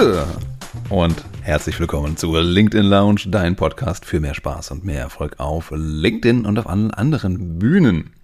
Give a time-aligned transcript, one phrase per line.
[0.00, 0.26] Gude
[0.88, 5.70] und herzlich willkommen zur LinkedIn Lounge, dein Podcast für mehr Spaß und mehr Erfolg auf
[5.76, 8.14] LinkedIn und auf allen anderen Bühnen.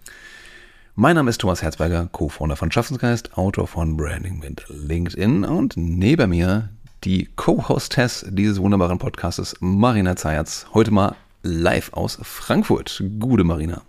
[0.94, 6.30] Mein Name ist Thomas Herzberger, Co-Founder von Schaffensgeist, Autor von Branding mit LinkedIn und neben
[6.30, 6.70] mir
[7.04, 13.04] die Co-Hostess dieses wunderbaren Podcastes, Marina Zayatz, heute mal live aus Frankfurt.
[13.18, 13.82] Gute Marina.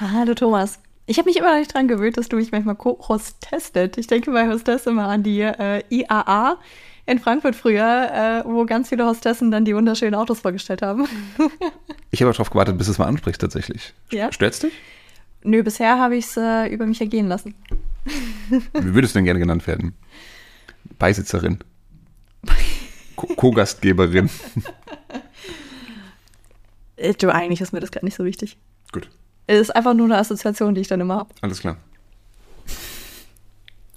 [0.00, 0.78] Hallo Thomas.
[1.04, 3.98] Ich habe mich immer noch nicht dran gewöhnt, dass du mich manchmal Co-Hostestet.
[3.98, 6.56] Ich denke bei Hostess immer an die äh, IAA
[7.06, 11.06] in Frankfurt früher, äh, wo ganz viele Hostessen dann die wunderschönen Autos vorgestellt haben.
[12.10, 13.94] ich habe darauf gewartet, bis du es mal ansprichst tatsächlich.
[14.10, 14.32] Ja?
[14.32, 14.72] Stört's dich?
[15.44, 17.54] Nö, bisher habe ich es äh, über mich ergehen lassen.
[18.50, 19.94] Wie würdest du denn gerne genannt werden?
[20.98, 21.60] Beisitzerin.
[23.16, 24.28] Co-Gastgeberin.
[26.96, 28.56] Äh, du, eigentlich ist mir das gar nicht so wichtig.
[28.92, 29.08] Gut.
[29.46, 31.34] Es ist einfach nur eine Assoziation, die ich dann immer habe.
[31.40, 31.76] Alles klar.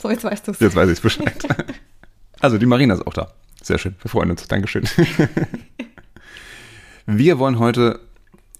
[0.01, 0.59] So, jetzt weißt du es.
[0.59, 1.75] Jetzt weiß ich Bescheid.
[2.39, 3.33] Also, die Marina ist auch da.
[3.61, 3.95] Sehr schön.
[4.01, 4.47] Wir freuen uns.
[4.47, 4.87] Dankeschön.
[7.05, 7.99] Wir wollen heute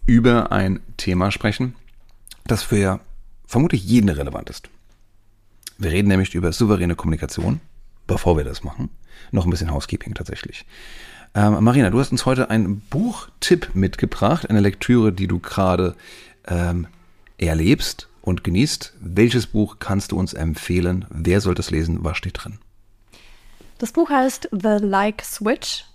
[0.05, 1.75] über ein Thema sprechen,
[2.45, 2.99] das für
[3.45, 4.69] vermutlich jeden relevant ist.
[5.77, 7.61] Wir reden nämlich über souveräne Kommunikation.
[8.07, 8.89] Bevor wir das machen,
[9.31, 10.65] noch ein bisschen Housekeeping tatsächlich.
[11.35, 15.95] Ähm, Marina, du hast uns heute einen Buchtipp mitgebracht, eine Lektüre, die du gerade
[16.47, 16.87] ähm,
[17.37, 18.93] erlebst und genießt.
[18.99, 21.05] Welches Buch kannst du uns empfehlen?
[21.11, 22.03] Wer sollte es lesen?
[22.03, 22.57] Was steht drin?
[23.79, 25.85] Das Buch heißt The Like Switch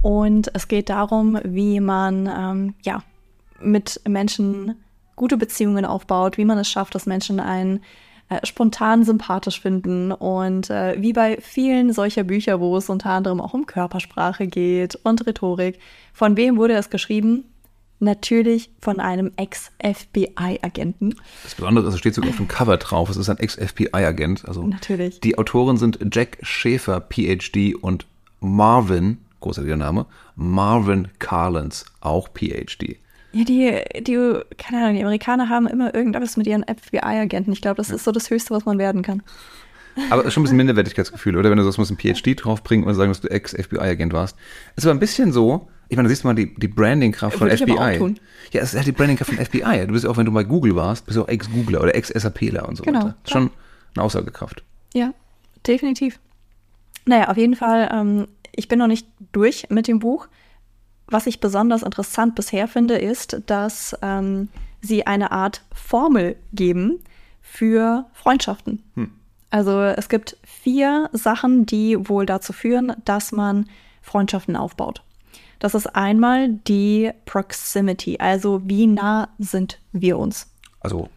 [0.00, 3.02] und es geht darum, wie man ähm, ja,
[3.60, 4.82] mit Menschen
[5.14, 7.82] gute Beziehungen aufbaut, wie man es schafft, dass Menschen einen
[8.30, 10.10] äh, spontan sympathisch finden.
[10.10, 14.96] Und äh, wie bei vielen solcher Bücher, wo es unter anderem auch um Körpersprache geht
[15.04, 15.78] und Rhetorik,
[16.14, 17.44] von wem wurde es geschrieben?
[18.00, 21.14] Natürlich von einem Ex-FBI-Agenten.
[21.42, 24.46] Das Besondere ist, es steht sogar auf dem Cover drauf, es ist ein Ex-FBI-Agent.
[24.46, 25.20] Also Natürlich.
[25.20, 28.06] Die Autoren sind Jack Schäfer, PhD, und
[28.40, 30.06] Marvin, großartiger Name,
[30.36, 32.98] Marvin Carlins, auch PhD.
[33.32, 37.52] Ja, die, die, keine Ahnung, die Amerikaner haben immer irgendwas mit ihren FBI-Agenten.
[37.52, 37.96] Ich glaube, das ja.
[37.96, 39.22] ist so das Höchste, was man werden kann.
[40.10, 41.50] Aber es ist schon ein bisschen Minderwertigkeitsgefühl, oder?
[41.50, 44.36] Wenn du sagst, du musst ein PhD draufbringen oder sagen, dass du Ex-FBI-Agent warst.
[44.76, 47.50] Es ist aber ein bisschen so, ich meine, du siehst mal die, die Branding-Kraft von
[47.50, 48.16] FBI.
[48.52, 49.86] Ja, es ist halt die Branding-Kraft von FBI.
[49.86, 52.76] Du bist auch, wenn du bei Google warst, bist du auch Ex-Googler oder Ex-SAPler und
[52.76, 53.16] so genau, weiter.
[53.26, 53.50] Schon
[53.94, 54.62] eine Aussagekraft.
[54.94, 55.12] Ja,
[55.66, 56.18] definitiv.
[57.06, 60.28] Naja, auf jeden Fall, ähm, ich bin noch nicht durch mit dem Buch.
[61.06, 64.48] Was ich besonders interessant bisher finde, ist, dass ähm,
[64.80, 67.00] sie eine Art Formel geben
[67.42, 68.82] für Freundschaften.
[68.94, 69.10] Hm.
[69.50, 73.66] Also es gibt vier Sachen, die wohl dazu führen, dass man
[74.02, 75.02] Freundschaften aufbaut.
[75.64, 80.46] Das ist einmal die Proximity, also wie nah sind wir uns.
[80.80, 81.08] Also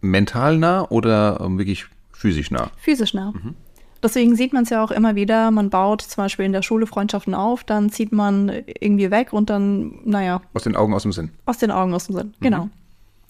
[0.00, 2.72] mental nah oder ähm, wirklich physisch nah?
[2.78, 3.30] Physisch nah.
[3.30, 3.54] Mhm.
[4.02, 6.88] Deswegen sieht man es ja auch immer wieder, man baut zum Beispiel in der Schule
[6.88, 8.50] Freundschaften auf, dann zieht man
[8.80, 10.42] irgendwie weg und dann, naja.
[10.54, 11.30] Aus den Augen, aus dem Sinn.
[11.46, 12.42] Aus den Augen, aus dem Sinn, mhm.
[12.42, 12.68] genau.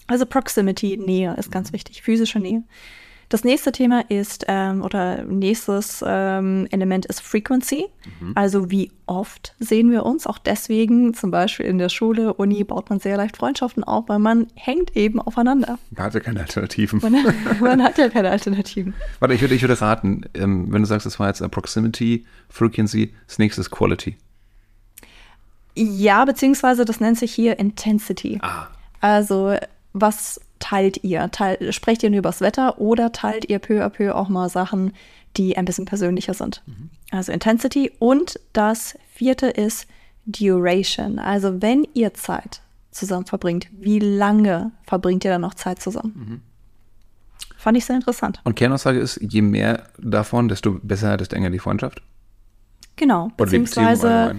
[0.07, 2.63] Also Proximity, Nähe ist ganz wichtig, physische Nähe.
[3.29, 7.85] Das nächste Thema ist, ähm, oder nächstes ähm, Element ist Frequency.
[8.19, 8.31] Mhm.
[8.33, 10.25] Also wie oft sehen wir uns.
[10.25, 14.17] Auch deswegen, zum Beispiel in der Schule, Uni, baut man sehr leicht Freundschaften auf, weil
[14.17, 15.77] man hängt eben aufeinander.
[15.91, 16.99] Man hat ja keine Alternativen.
[17.03, 17.23] Man,
[17.61, 18.95] man hat ja keine Alternativen.
[19.19, 23.13] Warte, ich würde, ich würde raten, ähm, wenn du sagst, das war jetzt Proximity, Frequency,
[23.27, 24.17] das nächste ist Quality.
[25.75, 28.39] Ja, beziehungsweise das nennt sich hier Intensity.
[28.41, 28.67] Ah.
[29.01, 29.55] Also
[29.93, 31.29] was teilt ihr?
[31.31, 34.93] Teil, sprecht ihr nur übers Wetter oder teilt ihr peu à peu auch mal Sachen,
[35.37, 36.61] die ein bisschen persönlicher sind?
[36.65, 36.89] Mhm.
[37.11, 37.91] Also Intensity.
[37.99, 39.87] Und das vierte ist
[40.25, 41.19] Duration.
[41.19, 42.61] Also wenn ihr Zeit
[42.91, 46.13] zusammen verbringt, wie lange verbringt ihr dann noch Zeit zusammen?
[46.15, 46.41] Mhm.
[47.57, 48.39] Fand ich sehr interessant.
[48.45, 52.01] Und Kernaussage ist, je mehr davon, desto besser, desto enger die Freundschaft?
[52.95, 54.35] Genau, beziehungsweise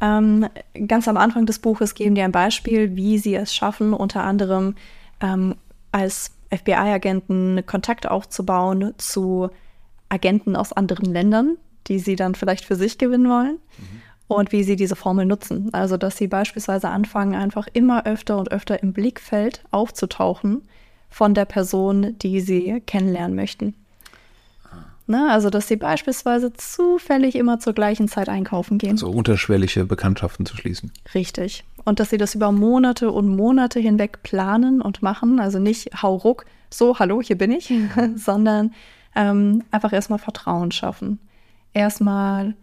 [0.00, 0.46] ähm,
[0.88, 4.74] ganz am Anfang des Buches geben die ein Beispiel, wie sie es schaffen, unter anderem
[5.20, 5.54] ähm,
[5.94, 9.48] als FBI-Agenten Kontakt aufzubauen zu
[10.08, 11.56] Agenten aus anderen Ländern,
[11.86, 13.58] die sie dann vielleicht für sich gewinnen wollen.
[13.78, 14.02] Mhm.
[14.26, 15.68] Und wie sie diese Formel nutzen.
[15.72, 20.62] Also, dass sie beispielsweise anfangen, einfach immer öfter und öfter im Blickfeld aufzutauchen
[21.10, 23.74] von der Person, die sie kennenlernen möchten.
[25.06, 28.96] Ne, also, dass sie beispielsweise zufällig immer zur gleichen Zeit einkaufen gehen.
[28.96, 30.90] So also unterschwellige Bekanntschaften zu schließen.
[31.14, 31.64] Richtig.
[31.84, 35.38] Und dass sie das über Monate und Monate hinweg planen und machen.
[35.38, 37.72] Also nicht hau ruck, so, hallo, hier bin ich,
[38.16, 38.72] sondern
[39.14, 41.18] ähm, einfach erstmal Vertrauen schaffen.
[41.72, 42.54] Erstmal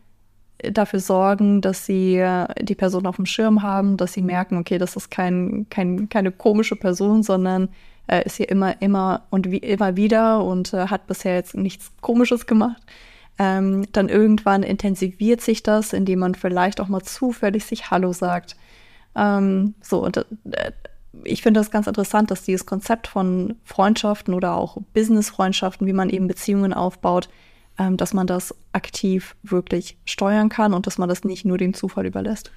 [0.64, 4.78] dafür sorgen, dass sie äh, die Person auf dem Schirm haben, dass sie merken, okay,
[4.78, 7.70] das ist kein, kein, keine komische Person, sondern
[8.08, 11.92] äh, ist hier immer, immer und wie, immer wieder und äh, hat bisher jetzt nichts
[12.02, 12.82] Komisches gemacht.
[13.40, 18.56] Ähm, dann irgendwann intensiviert sich das, indem man vielleicht auch mal zufällig sich Hallo sagt.
[19.16, 20.24] Ähm, so, und äh,
[21.24, 26.10] ich finde das ganz interessant, dass dieses Konzept von Freundschaften oder auch Business-Freundschaften, wie man
[26.10, 27.30] eben Beziehungen aufbaut,
[27.78, 31.74] ähm, dass man das aktiv wirklich steuern kann und dass man das nicht nur dem
[31.74, 32.52] Zufall überlässt.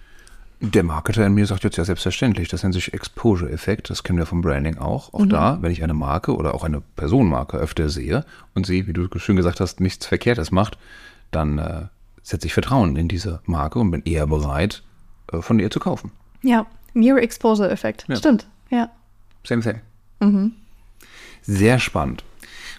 [0.60, 4.26] Der Marketer in mir sagt jetzt ja selbstverständlich, das nennt sich Exposure-Effekt, das kennen wir
[4.26, 5.12] vom Branding auch.
[5.12, 5.30] Auch mhm.
[5.30, 8.24] da, wenn ich eine Marke oder auch eine Personenmarke öfter sehe
[8.54, 10.78] und sie, wie du schön gesagt hast, nichts Verkehrtes macht,
[11.32, 11.82] dann äh,
[12.22, 14.82] setze ich Vertrauen in diese Marke und bin eher bereit,
[15.32, 16.12] äh, von ihr zu kaufen.
[16.44, 18.16] Ja, Mirror Exposure-Effekt, ja.
[18.16, 18.90] stimmt, ja.
[19.44, 19.80] Same thing.
[20.20, 20.52] Mhm.
[21.42, 22.22] Sehr spannend.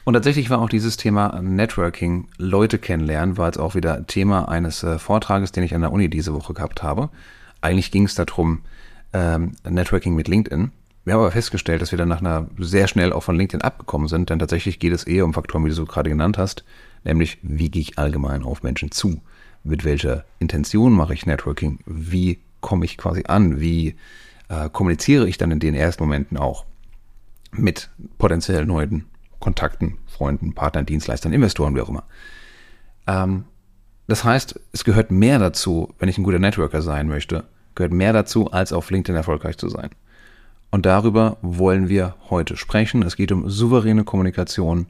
[0.04, 4.84] Und tatsächlich war auch dieses Thema Networking, Leute kennenlernen, war jetzt auch wieder Thema eines
[4.84, 7.10] äh, Vortrages, den ich an der Uni diese Woche gehabt habe.
[7.62, 8.62] Eigentlich ging es darum,
[9.14, 10.72] ähm, Networking mit LinkedIn.
[11.06, 14.08] Wir haben aber festgestellt, dass wir dann nach einer sehr schnell auch von LinkedIn abgekommen
[14.08, 16.64] sind, denn tatsächlich geht es eher um Faktoren, wie du so gerade genannt hast,
[17.04, 19.22] nämlich wie gehe ich allgemein auf Menschen zu?
[19.64, 21.80] Mit welcher Intention mache ich Networking?
[21.88, 23.62] Wie komme ich quasi an?
[23.62, 23.96] Wie
[24.50, 26.66] äh, kommuniziere ich dann in den ersten Momenten auch
[27.52, 29.06] mit potenziell neuen
[29.40, 32.06] Kontakten, Freunden, Partnern, Dienstleistern, Investoren, wie auch immer?
[33.06, 33.46] Ähm,
[34.08, 37.44] das heißt, es gehört mehr dazu, wenn ich ein guter Networker sein möchte,
[37.76, 39.92] gehört mehr dazu, als auf LinkedIn erfolgreich zu sein.
[40.72, 43.04] Und darüber wollen wir heute sprechen.
[43.04, 44.88] Es geht um souveräne Kommunikation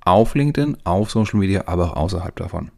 [0.00, 2.70] auf LinkedIn, auf Social Media, aber auch außerhalb davon.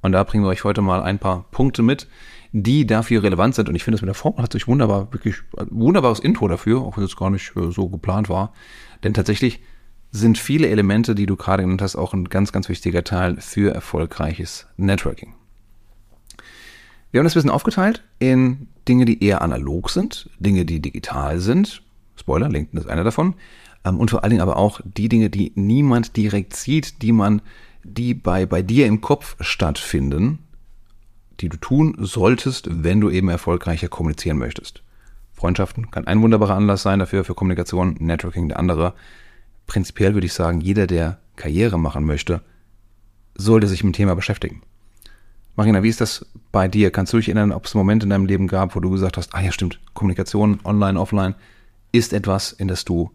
[0.00, 2.08] Und da bringen wir euch heute mal ein paar Punkte mit,
[2.52, 3.68] die dafür relevant sind.
[3.68, 5.36] Und ich finde, es mit der Formel hat sich wunderbar, wirklich
[5.70, 8.52] wunderbares Intro dafür, auch wenn es gar nicht äh, so geplant war.
[9.02, 9.60] Denn tatsächlich
[10.10, 13.74] sind viele Elemente, die du gerade genannt hast, auch ein ganz, ganz wichtiger Teil für
[13.74, 15.34] erfolgreiches Networking.
[17.10, 21.82] Wir haben das bisschen aufgeteilt in Dinge, die eher analog sind, Dinge, die digital sind.
[22.16, 23.34] Spoiler, LinkedIn ist einer davon.
[23.84, 27.40] Ähm, und vor allen Dingen aber auch die Dinge, die niemand direkt sieht, die man,
[27.82, 30.40] die bei, bei dir im Kopf stattfinden,
[31.42, 34.82] die du tun solltest, wenn du eben erfolgreicher kommunizieren möchtest.
[35.32, 38.94] Freundschaften kann ein wunderbarer Anlass sein dafür, für Kommunikation, Networking der andere.
[39.66, 42.42] Prinzipiell würde ich sagen, jeder, der Karriere machen möchte,
[43.34, 44.62] sollte sich mit dem Thema beschäftigen.
[45.56, 46.90] Marina, wie ist das bei dir?
[46.92, 49.34] Kannst du dich erinnern, ob es Momente in deinem Leben gab, wo du gesagt hast,
[49.34, 51.34] ah ja stimmt, Kommunikation, online, offline,
[51.90, 53.10] ist etwas, in das du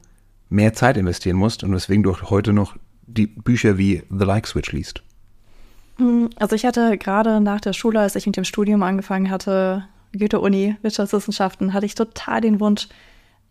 [0.49, 2.75] mehr Zeit investieren musst und weswegen du auch heute noch
[3.07, 5.01] die Bücher wie The Like Switch liest?
[5.97, 9.87] Hm, also ich hatte gerade nach der Schule, als ich mit dem Studium angefangen hatte,
[10.17, 12.87] Goethe-Uni, Wirtschaftswissenschaften, hatte ich total den Wunsch,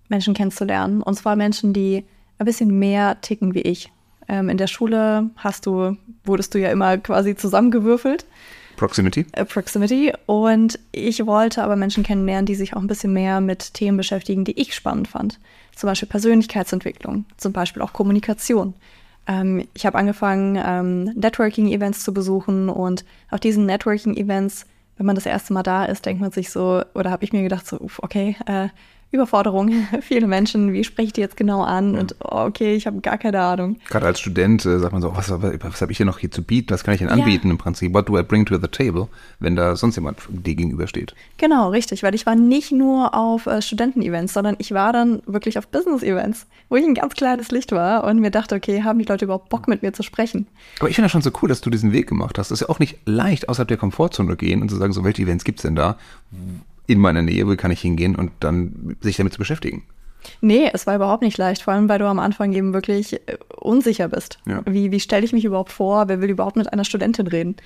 [0.09, 1.03] Menschen kennenzulernen.
[1.03, 2.05] Und zwar Menschen, die
[2.39, 3.91] ein bisschen mehr ticken wie ich.
[4.29, 8.25] Ähm, in der Schule hast du, wurdest du ja immer quasi zusammengewürfelt.
[8.77, 9.27] Proximity.
[9.33, 10.13] Äh, Proximity.
[10.27, 14.45] Und ich wollte aber Menschen kennenlernen, die sich auch ein bisschen mehr mit Themen beschäftigen,
[14.45, 15.39] die ich spannend fand.
[15.75, 18.75] Zum Beispiel Persönlichkeitsentwicklung, zum Beispiel auch Kommunikation.
[19.27, 25.27] Ähm, ich habe angefangen, ähm, Networking-Events zu besuchen und auf diesen Networking-Events, wenn man das
[25.27, 28.37] erste Mal da ist, denkt man sich so, oder habe ich mir gedacht, so, okay,
[28.47, 28.69] äh,
[29.11, 29.71] Überforderung.
[30.01, 31.95] Viele Menschen, wie spreche ich die jetzt genau an?
[31.95, 32.01] Ja.
[32.01, 33.77] Und oh, okay, ich habe gar keine Ahnung.
[33.89, 36.43] Gerade als Student äh, sagt man so, was, was habe ich hier noch hier zu
[36.43, 36.71] bieten?
[36.71, 37.53] Was kann ich denn anbieten ja.
[37.53, 37.95] im Prinzip?
[37.95, 39.09] What do I bring to the table,
[39.39, 41.15] wenn da sonst jemand dir gegenübersteht?
[41.39, 45.59] Genau, richtig, weil ich war nicht nur auf äh, Studenten-Events, sondern ich war dann wirklich
[45.59, 49.05] auf Business-Events, wo ich ein ganz kleines Licht war und mir dachte, okay, haben die
[49.05, 50.47] Leute überhaupt Bock mit mir zu sprechen?
[50.81, 52.51] Aber ich finde das schon so cool, dass du diesen Weg gemacht hast.
[52.51, 55.23] Das ist ja auch nicht leicht, außerhalb der Komfortzone gehen und zu sagen, so welche
[55.23, 55.97] Events gibt es denn da?
[56.87, 59.85] In meiner Nähe, wo kann ich hingehen und dann sich damit zu beschäftigen.
[60.41, 63.39] Nee, es war überhaupt nicht leicht, vor allem weil du am Anfang eben wirklich äh,
[63.57, 64.39] unsicher bist.
[64.47, 64.63] Ja.
[64.67, 66.09] Wie, wie stelle ich mich überhaupt vor?
[66.09, 67.57] Wer will überhaupt mit einer Studentin reden?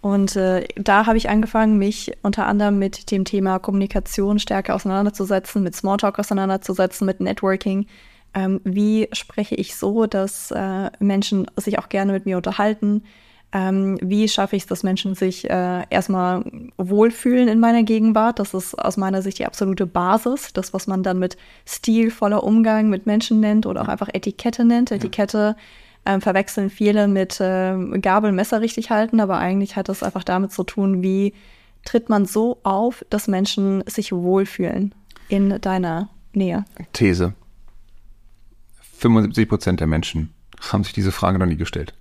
[0.00, 5.62] Und äh, da habe ich angefangen, mich unter anderem mit dem Thema Kommunikation stärker auseinanderzusetzen,
[5.62, 7.86] mit Smalltalk auseinanderzusetzen, mit Networking.
[8.32, 13.02] Ähm, wie spreche ich so, dass äh, Menschen sich auch gerne mit mir unterhalten?
[13.52, 16.44] Ähm, wie schaffe ich es, dass Menschen sich äh, erstmal
[16.76, 18.38] wohlfühlen in meiner Gegenwart?
[18.38, 20.52] Das ist aus meiner Sicht die absolute Basis.
[20.52, 24.92] Das, was man dann mit stilvoller Umgang mit Menschen nennt oder auch einfach Etikette nennt.
[24.92, 25.56] Etikette
[26.04, 30.52] äh, verwechseln viele mit äh, Gabel, Messer richtig halten, aber eigentlich hat das einfach damit
[30.52, 31.34] zu tun, wie
[31.84, 34.94] tritt man so auf, dass Menschen sich wohlfühlen
[35.28, 36.64] in deiner Nähe.
[36.92, 37.34] These.
[38.98, 41.94] 75 Prozent der Menschen haben sich diese Frage noch nie gestellt.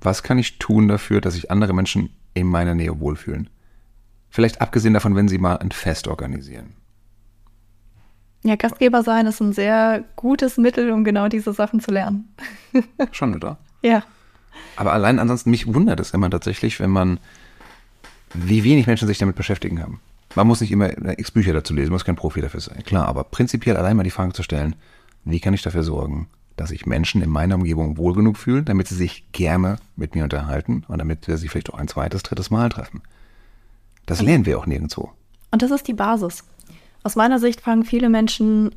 [0.00, 3.50] Was kann ich tun dafür, dass sich andere Menschen in meiner Nähe wohlfühlen?
[4.30, 6.74] Vielleicht abgesehen davon, wenn sie mal ein Fest organisieren.
[8.42, 12.32] Ja, Gastgeber sein ist ein sehr gutes Mittel, um genau diese Sachen zu lernen.
[13.12, 13.58] Schon, oder?
[13.82, 14.02] Ja.
[14.76, 17.20] Aber allein ansonsten, mich wundert es immer tatsächlich, wenn man,
[18.32, 20.00] wie wenig Menschen sich damit beschäftigen haben.
[20.36, 22.82] Man muss nicht immer x Bücher dazu lesen, muss kein Profi dafür sein.
[22.84, 24.76] Klar, aber prinzipiell allein mal die Frage zu stellen,
[25.24, 26.28] wie kann ich dafür sorgen,
[26.60, 30.24] dass sich Menschen in meiner Umgebung wohl genug fühlen, damit sie sich gerne mit mir
[30.24, 33.00] unterhalten und damit wir sie vielleicht auch ein zweites, drittes Mal treffen.
[34.04, 35.10] Das lernen wir auch nirgendwo.
[35.50, 36.44] Und das ist die Basis.
[37.02, 38.74] Aus meiner Sicht fangen viele Menschen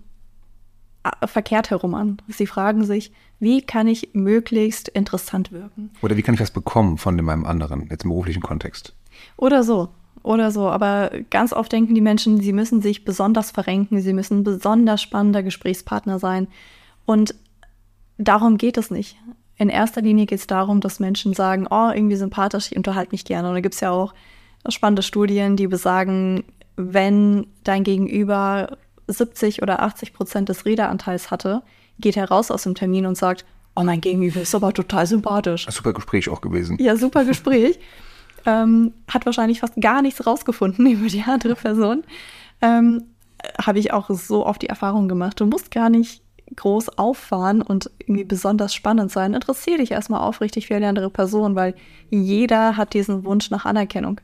[1.04, 2.22] äh, verkehrt herum an.
[2.30, 3.12] Sie fragen sich,
[3.42, 5.92] wie kann ich möglichst interessant wirken?
[6.02, 8.96] Oder wie kann ich was bekommen von meinem anderen, jetzt im beruflichen Kontext?
[9.36, 9.90] Oder so.
[10.22, 10.70] Oder so.
[10.70, 15.44] Aber ganz oft denken die Menschen, sie müssen sich besonders verrenken, sie müssen besonders spannender
[15.44, 16.48] Gesprächspartner sein.
[17.06, 17.36] Und
[18.28, 19.18] darum geht es nicht.
[19.58, 23.26] In erster Linie geht es darum, dass Menschen sagen, oh, irgendwie sympathisch, ich unterhalte mich
[23.26, 23.50] gerne.
[23.50, 24.14] Und da gibt es ja auch
[24.68, 26.44] spannende Studien, die besagen,
[26.76, 28.78] wenn dein Gegenüber
[29.08, 31.62] 70 oder 80 Prozent des Redeanteils hatte,
[32.00, 35.68] geht er raus aus dem Termin und sagt, oh, mein Gegenüber ist aber total sympathisch.
[35.70, 36.78] Super Gespräch auch gewesen.
[36.80, 37.80] Ja, super Gespräch.
[38.46, 42.04] ähm, hat wahrscheinlich fast gar nichts rausgefunden über die andere Person.
[42.62, 43.04] Ähm,
[43.62, 45.40] Habe ich auch so oft die Erfahrung gemacht.
[45.40, 46.23] Du musst gar nicht
[46.56, 49.34] groß auffahren und irgendwie besonders spannend sein.
[49.34, 51.76] Interessiere dich erstmal aufrichtig für eine andere Person, weil
[52.10, 54.20] jeder hat diesen Wunsch nach Anerkennung.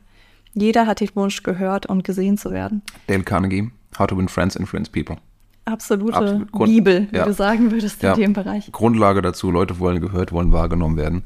[0.54, 2.82] Jeder hat den Wunsch gehört und gesehen zu werden.
[3.06, 5.16] Dale Carnegie, How to Win Friends, Influence People.
[5.64, 6.64] Absolute Absolut.
[6.64, 7.24] Bibel, wie ja.
[7.24, 8.14] du sagen würdest ja.
[8.14, 8.70] in dem Bereich.
[8.72, 11.24] Grundlage dazu, Leute wollen gehört, wollen wahrgenommen werden.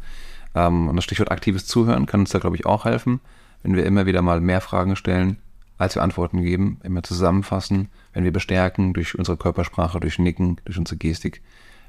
[0.54, 3.20] Ähm, und das Stichwort aktives Zuhören kann uns da, glaube ich, auch helfen,
[3.62, 5.38] wenn wir immer wieder mal mehr Fragen stellen,
[5.78, 10.78] als wir Antworten geben, immer zusammenfassen, wenn wir bestärken durch unsere Körpersprache, durch Nicken, durch
[10.78, 11.42] unsere Gestik,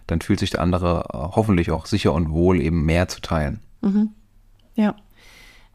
[0.08, 3.60] dann fühlt sich der andere äh, hoffentlich auch sicher und wohl, eben mehr zu teilen.
[3.82, 4.10] Mhm.
[4.76, 4.96] Ja.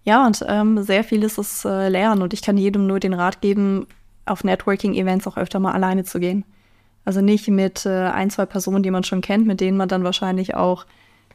[0.04, 3.12] Ja, und ähm, sehr viel ist es äh, Lernen und ich kann jedem nur den
[3.12, 3.86] Rat geben,
[4.26, 6.44] auf Networking-Events auch öfter mal alleine zu gehen.
[7.04, 10.04] Also nicht mit äh, ein, zwei Personen, die man schon kennt, mit denen man dann
[10.04, 10.86] wahrscheinlich auch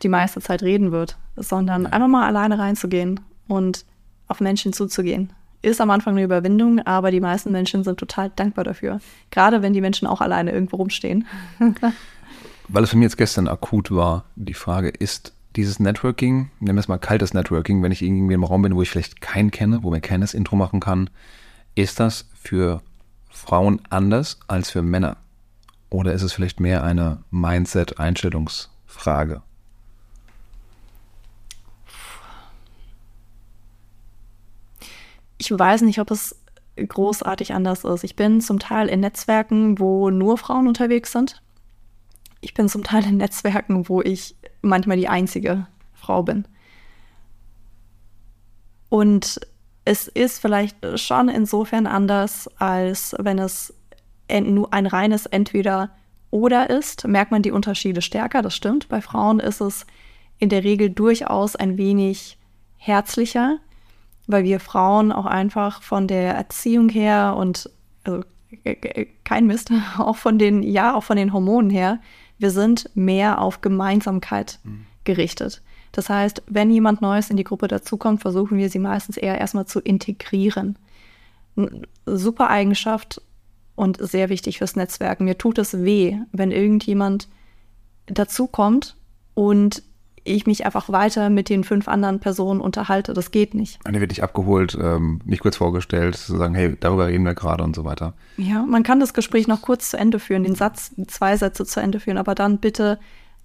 [0.02, 3.86] die meiste Zeit reden wird, sondern einfach mal alleine reinzugehen und
[4.28, 5.32] auf Menschen zuzugehen.
[5.66, 9.00] Ist am Anfang eine Überwindung, aber die meisten Menschen sind total dankbar dafür.
[9.32, 11.26] Gerade wenn die Menschen auch alleine irgendwo rumstehen.
[12.68, 16.82] Weil es für mich jetzt gestern akut war, die Frage ist, dieses Networking, nennen wir
[16.82, 19.82] es mal kaltes Networking, wenn ich irgendwie im Raum bin, wo ich vielleicht keinen kenne,
[19.82, 21.10] wo mir keines Intro machen kann,
[21.74, 22.84] ist das für
[23.32, 25.18] Frauen anders als für Männer?
[25.90, 29.42] Oder ist es vielleicht mehr eine Mindset-Einstellungsfrage?
[35.38, 36.42] Ich weiß nicht, ob es
[36.76, 38.04] großartig anders ist.
[38.04, 41.42] Ich bin zum Teil in Netzwerken, wo nur Frauen unterwegs sind.
[42.42, 46.48] Ich bin zum Teil in Netzwerken, wo ich manchmal die einzige Frau bin.
[48.90, 49.40] Und
[49.84, 53.74] es ist vielleicht schon insofern anders, als wenn es
[54.30, 57.08] nur ein reines Entweder-Oder ist.
[57.08, 58.90] Merkt man die Unterschiede stärker, das stimmt.
[58.90, 59.86] Bei Frauen ist es
[60.40, 62.38] in der Regel durchaus ein wenig
[62.78, 63.60] herzlicher,
[64.28, 67.70] weil wir Frauen auch einfach von der Erziehung her und
[68.04, 68.24] also,
[69.24, 72.00] kein Mist, auch von den, ja, auch von den Hormonen her,
[72.38, 74.86] wir sind mehr auf Gemeinsamkeit mhm.
[75.04, 75.62] gerichtet.
[75.92, 79.66] Das heißt, wenn jemand Neues in die Gruppe dazukommt, versuchen wir sie meistens eher erstmal
[79.66, 80.78] zu integrieren.
[82.06, 83.22] Super Eigenschaft
[83.76, 85.24] und sehr wichtig fürs Netzwerken.
[85.24, 87.30] Mir tut es weh, wenn irgendjemand
[88.08, 88.98] dazukommt
[89.36, 89.84] und
[90.26, 93.14] ich mich einfach weiter mit den fünf anderen Personen unterhalte.
[93.14, 93.80] Das geht nicht.
[93.86, 97.64] Eine wird dich abgeholt, ähm, nicht kurz vorgestellt, zu sagen, hey, darüber reden wir gerade
[97.64, 98.14] und so weiter.
[98.38, 101.80] Ja, man kann das Gespräch noch kurz zu Ende führen, den Satz, zwei Sätze zu
[101.80, 103.00] Ende führen, aber dann bitte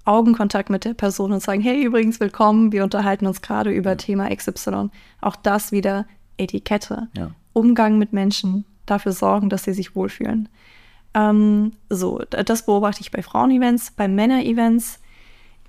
[0.06, 3.96] Augenkontakt mit der Person und sagen, hey, übrigens willkommen, wir unterhalten uns gerade über ja.
[3.96, 4.88] Thema XY.
[5.20, 6.06] Auch das wieder
[6.38, 7.08] Etikette.
[7.16, 7.30] Ja.
[7.52, 10.48] Umgang mit Menschen, dafür sorgen, dass sie sich wohlfühlen.
[11.12, 13.92] Ähm, so, das beobachte ich bei Frauen-Events.
[13.92, 15.00] Bei Männer-Events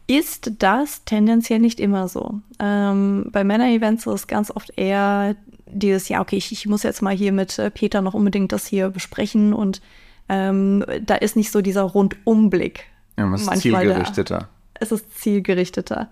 [0.08, 2.42] ist das tendenziell nicht immer so.
[2.60, 5.36] Ähm, bei Männer-Events ist es ganz oft eher
[5.68, 8.68] dieses, ja, okay, ich, ich, muss jetzt mal hier mit äh, Peter noch unbedingt das
[8.68, 9.82] hier besprechen und
[10.28, 12.86] ähm, da ist nicht so dieser Rundumblick.
[13.18, 14.40] Ja, es ist zielgerichteter.
[14.40, 14.50] Da.
[14.74, 16.10] Es ist zielgerichteter.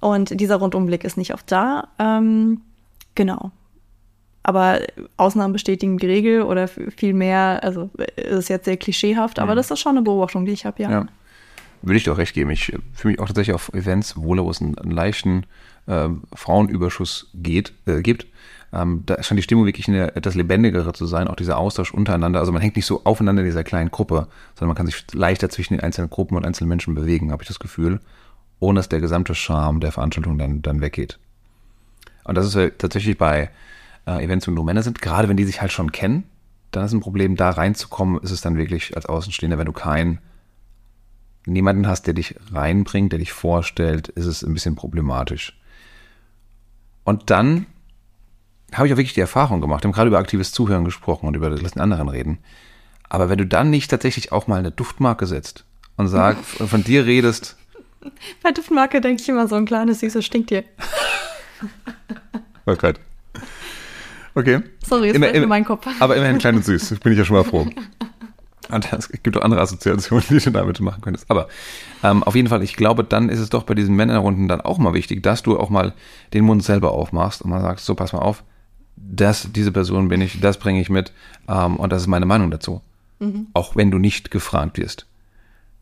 [0.00, 1.88] Und dieser Rundumblick ist nicht oft da.
[1.98, 2.60] Ähm,
[3.14, 3.52] genau.
[4.42, 4.80] Aber
[5.16, 9.56] Ausnahmen bestätigen die Regel oder viel mehr, also ist jetzt sehr klischeehaft, aber mhm.
[9.56, 10.90] das ist schon eine Beobachtung, die ich habe, ja.
[10.90, 11.06] ja.
[11.84, 12.48] Würde ich dir auch recht geben.
[12.50, 15.44] Ich fühle mich auch tatsächlich auf Events wohler, wo es einen, leichten
[15.86, 18.26] äh, Frauenüberschuss geht, äh, gibt.
[18.72, 22.40] Ähm, da scheint die Stimmung wirklich eine etwas lebendigere zu sein, auch dieser Austausch untereinander.
[22.40, 25.50] Also man hängt nicht so aufeinander in dieser kleinen Gruppe, sondern man kann sich leichter
[25.50, 28.00] zwischen den einzelnen Gruppen und einzelnen Menschen bewegen, habe ich das Gefühl,
[28.60, 31.18] ohne dass der gesamte Charme der Veranstaltung dann, dann weggeht.
[32.24, 33.50] Und das ist ja tatsächlich bei
[34.06, 36.24] äh, Events, wo nur Männer sind, gerade wenn die sich halt schon kennen,
[36.70, 40.18] dann ist ein Problem, da reinzukommen, ist es dann wirklich als Außenstehender, wenn du kein
[41.46, 45.58] niemanden hast, der dich reinbringt, der dich vorstellt, ist es ein bisschen problematisch.
[47.04, 47.66] Und dann
[48.72, 49.84] habe ich auch wirklich die Erfahrung gemacht.
[49.84, 52.38] Wir haben gerade über aktives Zuhören gesprochen und über das Lassen anderen reden.
[53.08, 55.64] Aber wenn du dann nicht tatsächlich auch mal eine Duftmarke setzt
[55.96, 57.56] und sag, von dir redest.
[58.42, 60.64] Bei Duftmarke denke ich immer so ein kleines süßes Stinktier.
[62.66, 62.98] oh Gott.
[64.34, 64.62] Okay.
[64.84, 65.86] Sorry, es immer, fällt in meinen Kopf.
[66.00, 66.98] Aber immerhin klein und süß.
[67.00, 67.66] Bin ich ja schon mal froh.
[68.92, 71.30] Es gibt auch andere Assoziationen, die du damit machen könntest.
[71.30, 71.48] Aber
[72.02, 74.78] ähm, auf jeden Fall, ich glaube, dann ist es doch bei diesen Männerrunden dann auch
[74.78, 75.94] mal wichtig, dass du auch mal
[76.32, 78.44] den Mund selber aufmachst und mal sagst, so pass mal auf,
[78.96, 81.12] das, diese Person bin ich, das bringe ich mit
[81.48, 82.80] ähm, und das ist meine Meinung dazu.
[83.18, 83.48] Mhm.
[83.52, 85.06] Auch wenn du nicht gefragt wirst.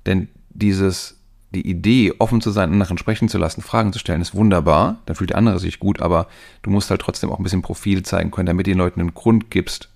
[0.06, 1.18] Denn dieses,
[1.54, 4.99] die Idee, offen zu sein, anderen sprechen zu lassen, Fragen zu stellen, ist wunderbar.
[5.06, 6.26] Dann fühlt der andere sich gut, aber
[6.62, 9.50] du musst halt trotzdem auch ein bisschen Profil zeigen können, damit den Leuten einen Grund
[9.50, 9.91] gibst,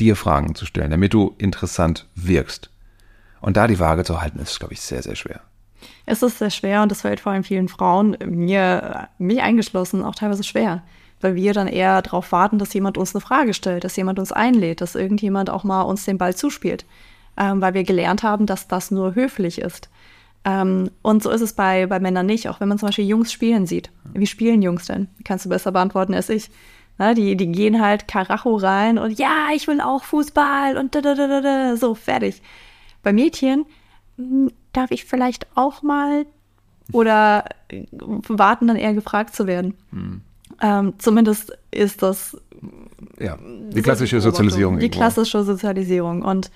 [0.00, 2.70] dir Fragen zu stellen, damit du interessant wirkst.
[3.40, 5.40] Und da die Waage zu halten, ist, glaube ich, sehr, sehr schwer.
[6.06, 10.14] Es ist sehr schwer und das fällt vor allem vielen Frauen, mir, mich eingeschlossen, auch
[10.14, 10.82] teilweise schwer.
[11.20, 14.32] Weil wir dann eher darauf warten, dass jemand uns eine Frage stellt, dass jemand uns
[14.32, 16.86] einlädt, dass irgendjemand auch mal uns den Ball zuspielt.
[17.36, 19.88] Ähm, weil wir gelernt haben, dass das nur höflich ist.
[20.44, 23.32] Ähm, und so ist es bei, bei Männern nicht, auch wenn man zum Beispiel Jungs
[23.32, 23.90] spielen sieht.
[24.14, 25.08] Wie spielen Jungs denn?
[25.24, 26.50] Kannst du besser beantworten als ich.
[26.98, 31.00] Na, die, die gehen halt Karacho rein und ja, ich will auch Fußball und da,
[31.00, 32.42] da, da, da, so, fertig.
[33.02, 33.66] Bei Mädchen
[34.16, 36.26] hm, darf ich vielleicht auch mal
[36.92, 37.44] oder
[38.00, 39.74] warten dann eher gefragt zu werden.
[39.92, 40.22] Hm.
[40.60, 42.36] Ähm, zumindest ist das
[43.18, 44.78] ja, die klassische Sozialisierung.
[44.78, 46.22] Die klassische Sozialisierung.
[46.22, 46.50] Und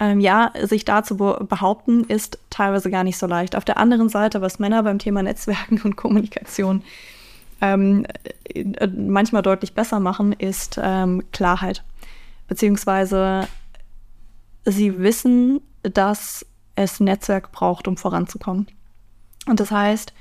[0.00, 3.56] ähm, ja, sich da zu behaupten, ist teilweise gar nicht so leicht.
[3.56, 6.82] Auf der anderen Seite, was Männer beim Thema Netzwerken und Kommunikation
[7.60, 8.06] ähm,
[8.44, 11.84] äh, manchmal deutlich besser machen, ist ähm, Klarheit.
[12.46, 13.46] Beziehungsweise
[14.64, 18.66] sie wissen, dass es Netzwerk braucht, um voranzukommen.
[19.46, 20.12] Und das heißt,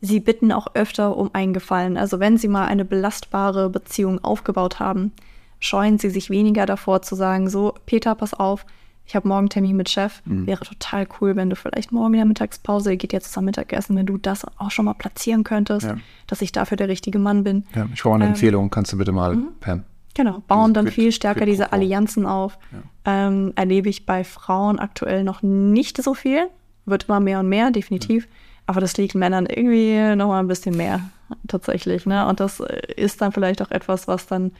[0.00, 1.96] sie bitten auch öfter um einen Gefallen.
[1.96, 5.12] Also wenn sie mal eine belastbare Beziehung aufgebaut haben,
[5.60, 8.66] scheuen sie sich weniger davor zu sagen, so, Peter, pass auf,
[9.06, 10.22] ich habe morgen Termin mit Chef.
[10.24, 10.46] Mhm.
[10.46, 14.06] Wäre total cool, wenn du vielleicht morgen in der Mittagspause, geht jetzt zum Mittagessen, wenn
[14.06, 15.96] du das auch schon mal platzieren könntest, ja.
[16.26, 17.64] dass ich dafür der richtige Mann bin.
[17.74, 19.48] Ja, ich brauche eine ähm, Empfehlung, kannst du bitte mal, mhm.
[19.60, 19.84] Pam.
[20.14, 22.58] Genau, bauen dann viel stärker diese Allianzen auf.
[22.70, 23.28] Ja.
[23.28, 26.48] Ähm, erlebe ich bei Frauen aktuell noch nicht so viel.
[26.84, 28.24] Wird immer mehr und mehr, definitiv.
[28.24, 28.30] Ja.
[28.66, 31.00] Aber das liegt Männern irgendwie noch mal ein bisschen mehr,
[31.48, 32.06] tatsächlich.
[32.06, 32.26] Ne?
[32.26, 32.60] Und das
[32.96, 34.52] ist dann vielleicht auch etwas, was dann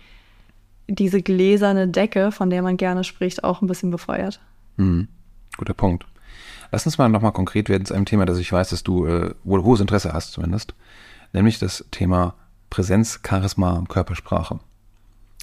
[0.89, 4.41] diese gläserne Decke, von der man gerne spricht, auch ein bisschen befeuert.
[4.77, 5.09] Mhm.
[5.57, 6.07] Guter Punkt.
[6.71, 9.35] Lass uns mal nochmal konkret werden zu einem Thema, das ich weiß, dass du äh,
[9.45, 10.75] wohl hohes Interesse hast zumindest,
[11.33, 12.35] nämlich das Thema
[12.71, 14.61] Präsenz, Charisma und Körpersprache.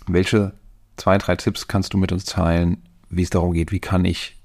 [0.08, 0.54] Welche
[0.98, 4.38] zwei, drei Tipps kannst du mit uns teilen, wie es darum geht, wie kann ich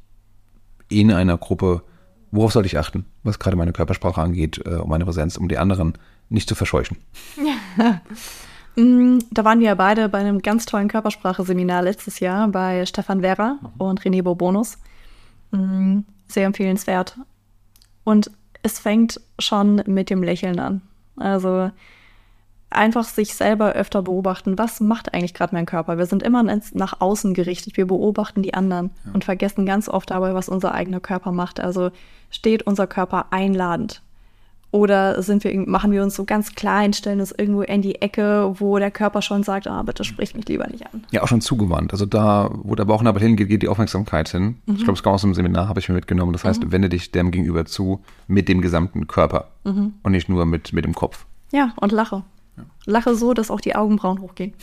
[0.89, 1.83] in einer Gruppe,
[2.31, 5.59] worauf soll ich achten, was gerade meine Körpersprache angeht, äh, um meine Präsenz, um die
[5.59, 5.97] anderen
[6.29, 6.99] nicht zu verscheuchen?
[8.77, 13.23] Mm, da waren wir ja beide bei einem ganz tollen Körpersprache-Seminar letztes Jahr bei Stefan
[13.23, 14.79] Werra und René Bourbonus.
[15.53, 17.19] Mm, sehr empfehlenswert.
[18.03, 18.31] Und
[18.63, 20.83] es fängt schon mit dem Lächeln an.
[21.17, 21.71] Also
[22.71, 25.97] einfach sich selber öfter beobachten, was macht eigentlich gerade mein Körper?
[25.97, 29.13] Wir sind immer nach außen gerichtet, wir beobachten die anderen ja.
[29.13, 31.61] und vergessen ganz oft dabei, was unser eigener Körper macht.
[31.61, 31.91] Also
[32.31, 34.03] steht unser Körper einladend
[34.75, 38.55] oder sind wir, machen wir uns so ganz klein, stellen uns irgendwo in die Ecke,
[38.59, 41.05] wo der Körper schon sagt, ah, bitte sprich mich lieber nicht an.
[41.13, 41.93] Ja, auch schon zugewandt.
[41.93, 44.57] Also da, wo der Bauchnabel hingeht, geht die Aufmerksamkeit hin.
[44.67, 44.75] Mhm.
[44.75, 46.33] Ich glaube, es kam aus dem Seminar, habe ich mir mitgenommen.
[46.33, 46.73] Das heißt, mhm.
[46.73, 49.95] wende dich dem gegenüber zu mit dem gesamten Körper mhm.
[50.03, 51.25] und nicht nur mit, mit dem Kopf.
[51.53, 52.25] Ja, und lache.
[52.57, 52.65] Ja.
[52.85, 54.55] Lache so, dass auch die Augenbrauen hochgehen.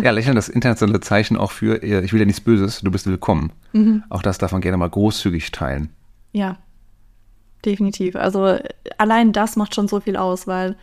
[0.00, 3.50] ja, lächeln, das internationale Zeichen auch für, ich will ja nichts Böses, du bist willkommen.
[3.72, 4.04] Mhm.
[4.10, 5.88] Auch das darf man gerne mal großzügig teilen.
[6.30, 6.58] Ja,
[7.64, 8.16] definitiv.
[8.16, 8.58] Also
[8.98, 10.76] allein das macht schon so viel aus, weil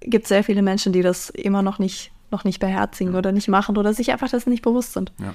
[0.00, 3.18] es gibt sehr viele Menschen, die das immer noch nicht, noch nicht beherzigen ja.
[3.18, 5.12] oder nicht machen oder sich einfach das nicht bewusst sind.
[5.18, 5.34] Ja.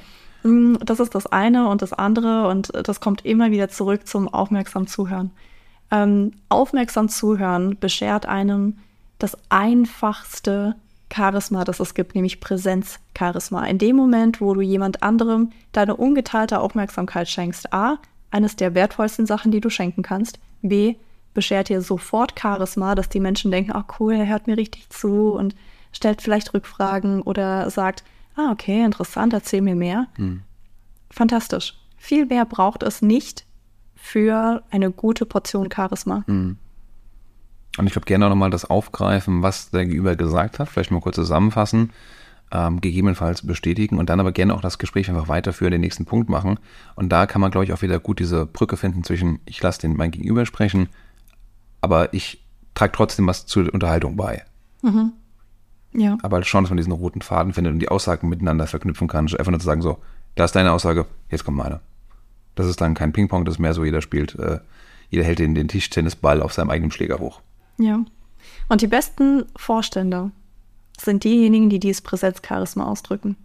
[0.49, 4.27] Mm, das ist das eine und das andere und das kommt immer wieder zurück zum
[4.27, 5.31] aufmerksam Zuhören.
[5.91, 8.77] Ähm, aufmerksam zuhören beschert einem
[9.17, 10.75] das einfachste
[11.11, 13.65] Charisma, das es gibt, nämlich Präsenzcharisma.
[13.65, 17.97] In dem Moment, wo du jemand anderem deine ungeteilte Aufmerksamkeit schenkst, a,
[18.31, 20.39] eines der wertvollsten Sachen, die du schenken kannst.
[20.61, 20.95] B,
[21.33, 25.31] beschert dir sofort Charisma, dass die Menschen denken, oh cool, er hört mir richtig zu
[25.31, 25.55] und
[25.91, 28.03] stellt vielleicht Rückfragen oder sagt,
[28.35, 30.07] ah, okay, interessant, erzähl mir mehr.
[30.15, 30.41] Hm.
[31.09, 31.75] Fantastisch.
[31.97, 33.45] Viel mehr braucht es nicht
[33.95, 36.23] für eine gute Portion Charisma.
[36.27, 36.57] Hm.
[37.77, 41.01] Und ich glaube gerne auch nochmal das aufgreifen, was der Gegenüber gesagt hat, vielleicht mal
[41.01, 41.91] kurz zusammenfassen
[42.51, 46.29] ähm, gegebenenfalls bestätigen und dann aber gerne auch das Gespräch einfach weiterführen, den nächsten Punkt
[46.29, 46.59] machen.
[46.95, 49.81] Und da kann man, glaube ich, auch wieder gut diese Brücke finden zwischen, ich lasse
[49.81, 50.89] den mein Gegenüber sprechen,
[51.81, 54.43] aber ich trage trotzdem was zur Unterhaltung bei.
[54.81, 55.13] Mhm.
[55.93, 56.17] Ja.
[56.21, 59.27] Aber halt schon, dass man diesen roten Faden findet und die Aussagen miteinander verknüpfen kann,
[59.27, 59.99] einfach nur zu sagen, so,
[60.35, 61.79] da ist deine Aussage, jetzt kommt meine.
[62.55, 64.59] Das ist dann kein Ping-Pong, das ist mehr so, jeder spielt, äh,
[65.09, 67.41] jeder hält den, den Tischtennisball auf seinem eigenen Schläger hoch.
[67.77, 68.03] Ja.
[68.67, 70.31] Und die besten Vorstände
[70.99, 73.35] sind diejenigen, die dieses Präsenzcharisma ausdrücken.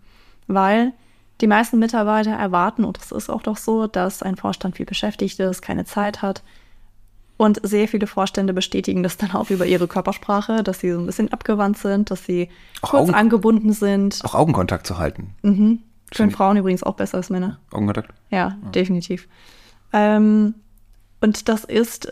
[0.46, 0.92] Weil
[1.40, 5.38] die meisten Mitarbeiter erwarten, und es ist auch doch so, dass ein Vorstand viel beschäftigt
[5.40, 6.42] ist, keine Zeit hat.
[7.36, 11.06] Und sehr viele Vorstände bestätigen das dann auch über ihre Körpersprache, dass sie so ein
[11.06, 12.48] bisschen abgewandt sind, dass sie
[12.82, 14.20] auch kurz Augen, angebunden sind.
[14.24, 15.34] Auch Augenkontakt zu halten.
[15.42, 15.80] Mhm.
[16.12, 17.58] Für Frauen übrigens auch besser als Männer.
[17.72, 18.10] Augenkontakt?
[18.30, 18.70] Ja, ja.
[18.70, 19.26] definitiv.
[19.92, 20.54] Ähm,
[21.20, 22.06] und das ist,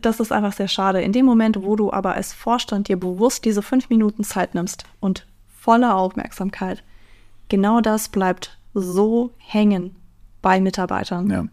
[0.00, 1.02] das ist einfach sehr schade.
[1.02, 4.84] In dem Moment, wo du aber als Vorstand dir bewusst diese fünf Minuten Zeit nimmst
[5.00, 5.26] und
[5.58, 6.82] voller Aufmerksamkeit,
[7.48, 9.94] genau das bleibt so hängen
[10.40, 11.30] bei Mitarbeitern.
[11.30, 11.44] Ja.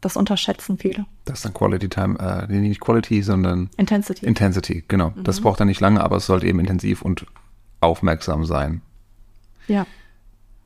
[0.00, 1.04] Das unterschätzen viele.
[1.26, 4.24] Das ist dann Quality Time, äh, nicht Quality, sondern Intensity.
[4.24, 5.10] Intensity, genau.
[5.10, 5.24] Mhm.
[5.24, 7.26] Das braucht dann nicht lange, aber es sollte eben intensiv und
[7.80, 8.80] aufmerksam sein.
[9.68, 9.86] Ja.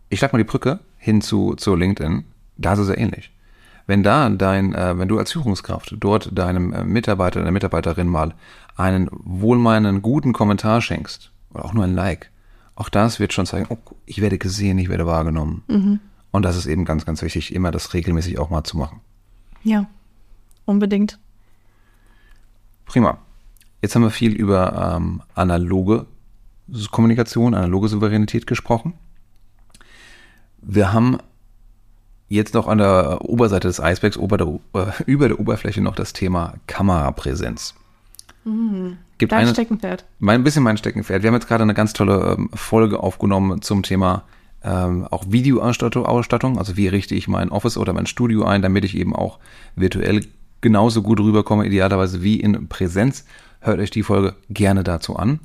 [0.08, 2.24] Ich schlag mal die Brücke hin zu, zu LinkedIn.
[2.56, 3.32] Da ist es ja ähnlich.
[3.86, 8.34] Wenn da dein, äh, wenn du als Führungskraft dort deinem äh, Mitarbeiter, deiner Mitarbeiterin mal
[8.76, 12.30] einen wohlmeinenden, guten Kommentar schenkst, oder auch nur ein Like,
[12.76, 15.62] auch das wird schon zeigen, oh, ich werde gesehen, ich werde wahrgenommen.
[15.68, 16.00] Mhm.
[16.32, 19.00] Und das ist eben ganz, ganz wichtig, immer das regelmäßig auch mal zu machen.
[19.62, 19.86] Ja,
[20.64, 21.18] unbedingt.
[22.86, 23.18] Prima.
[23.82, 26.06] Jetzt haben wir viel über ähm, analoge
[26.90, 28.94] Kommunikation, analoge Souveränität gesprochen.
[30.60, 31.18] Wir haben
[32.28, 36.12] jetzt noch an der Oberseite des Eisbergs, über der, äh, über der Oberfläche noch das
[36.12, 37.74] Thema Kamerapräsenz.
[38.44, 38.98] Mhm.
[39.18, 40.04] Gibt Dein eine, Steckenpferd.
[40.18, 41.22] Mein, ein bisschen mein Steckenpferd.
[41.22, 44.24] Wir haben jetzt gerade eine ganz tolle ähm, Folge aufgenommen zum Thema
[44.64, 46.58] ähm, auch Videoausstattung.
[46.58, 49.38] Also wie richte ich mein Office oder mein Studio ein, damit ich eben auch
[49.76, 50.26] virtuell
[50.60, 53.24] genauso gut rüberkomme, idealerweise wie in Präsenz.
[53.60, 55.40] Hört euch die Folge gerne dazu an.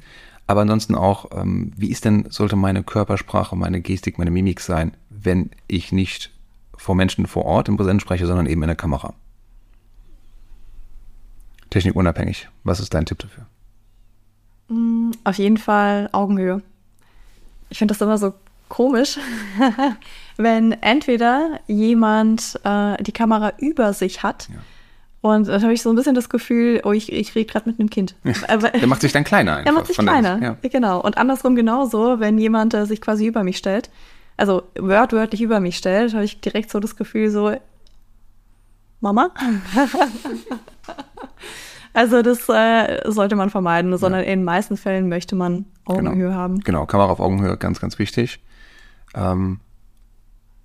[0.48, 4.94] Aber ansonsten auch, ähm, wie ist denn, sollte meine Körpersprache, meine Gestik, meine Mimik sein,
[5.10, 6.32] wenn ich nicht
[6.80, 9.13] vor Menschen vor Ort im Präsenz spreche, sondern eben in der Kamera.
[11.70, 12.50] Technikunabhängig.
[12.63, 13.46] Was ist dein Tipp dafür?
[14.70, 16.62] Mm, auf jeden Fall Augenhöhe.
[17.70, 18.34] Ich finde das immer so
[18.70, 19.18] komisch,
[20.38, 24.60] wenn entweder jemand äh, die Kamera über sich hat ja.
[25.22, 27.80] und dann habe ich so ein bisschen das Gefühl, oh, ich, ich rede gerade mit
[27.80, 28.15] einem Kind.
[28.24, 29.63] Der macht sich dann kleiner einfach.
[29.65, 30.70] Der macht sich kleiner, ja.
[30.70, 31.02] genau.
[31.02, 33.89] Und andersrum genauso, wenn jemand äh, sich quasi über mich stellt
[34.39, 37.56] also wörtwörtlich über mich stellt, habe ich direkt so das Gefühl, so,
[39.02, 39.32] Mama?
[41.93, 44.28] also das äh, sollte man vermeiden, sondern ja.
[44.28, 46.34] in den meisten Fällen möchte man Augenhöhe genau.
[46.34, 46.60] haben.
[46.62, 48.39] Genau, Kamera auf Augenhöhe, ganz, ganz wichtig.
[49.13, 49.60] Ähm,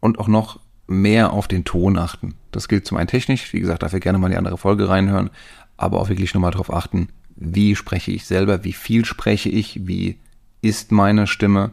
[0.00, 2.34] und auch noch mehr auf den Ton achten.
[2.52, 5.30] Das gilt zum einen technisch, wie gesagt, dafür gerne mal die andere Folge reinhören,
[5.76, 10.18] aber auch wirklich nochmal darauf achten, wie spreche ich selber, wie viel spreche ich, wie
[10.60, 11.72] ist meine Stimme,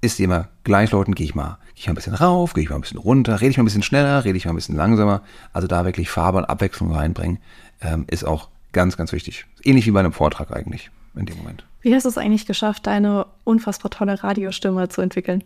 [0.00, 2.76] ist immer gleichläutend, gehe ich mal, gehe ich mal ein bisschen rauf, gehe ich mal
[2.76, 5.22] ein bisschen runter, rede ich mal ein bisschen schneller, rede ich mal ein bisschen langsamer.
[5.52, 7.38] Also da wirklich Farbe und Abwechslung reinbringen,
[7.80, 9.46] ähm, ist auch ganz, ganz wichtig.
[9.64, 11.64] Ähnlich wie bei einem Vortrag eigentlich in dem Moment.
[11.80, 15.44] Wie hast du es eigentlich geschafft, deine unfassbar tolle Radiostimme zu entwickeln?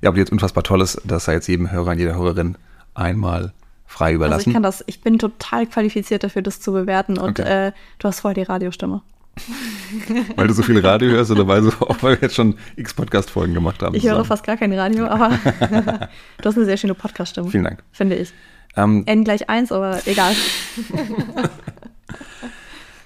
[0.00, 2.56] Ja, ob die jetzt unfassbar toll ist, das sei jetzt jedem Hörer und jeder Hörerin
[2.94, 3.52] einmal
[3.86, 4.40] frei überlassen.
[4.40, 7.68] Also ich kann das, ich bin total qualifiziert dafür, das zu bewerten und okay.
[7.68, 9.02] äh, du hast voll die Radiostimme.
[10.36, 12.94] weil du so viel Radio hörst oder weil, so, auch weil wir jetzt schon x
[12.94, 13.94] Podcast-Folgen gemacht haben?
[13.94, 14.18] Ich zusammen.
[14.18, 15.30] höre fast gar kein Radio, aber
[16.38, 17.50] du hast eine sehr schöne Podcast-Stimme.
[17.50, 17.82] Vielen Dank.
[17.92, 18.32] Finde ich.
[18.76, 20.34] Ähm, N gleich 1, aber egal.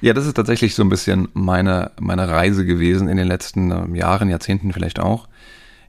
[0.01, 3.95] ja, das ist tatsächlich so ein bisschen meine, meine Reise gewesen in den letzten ähm,
[3.95, 5.29] Jahren, Jahrzehnten vielleicht auch.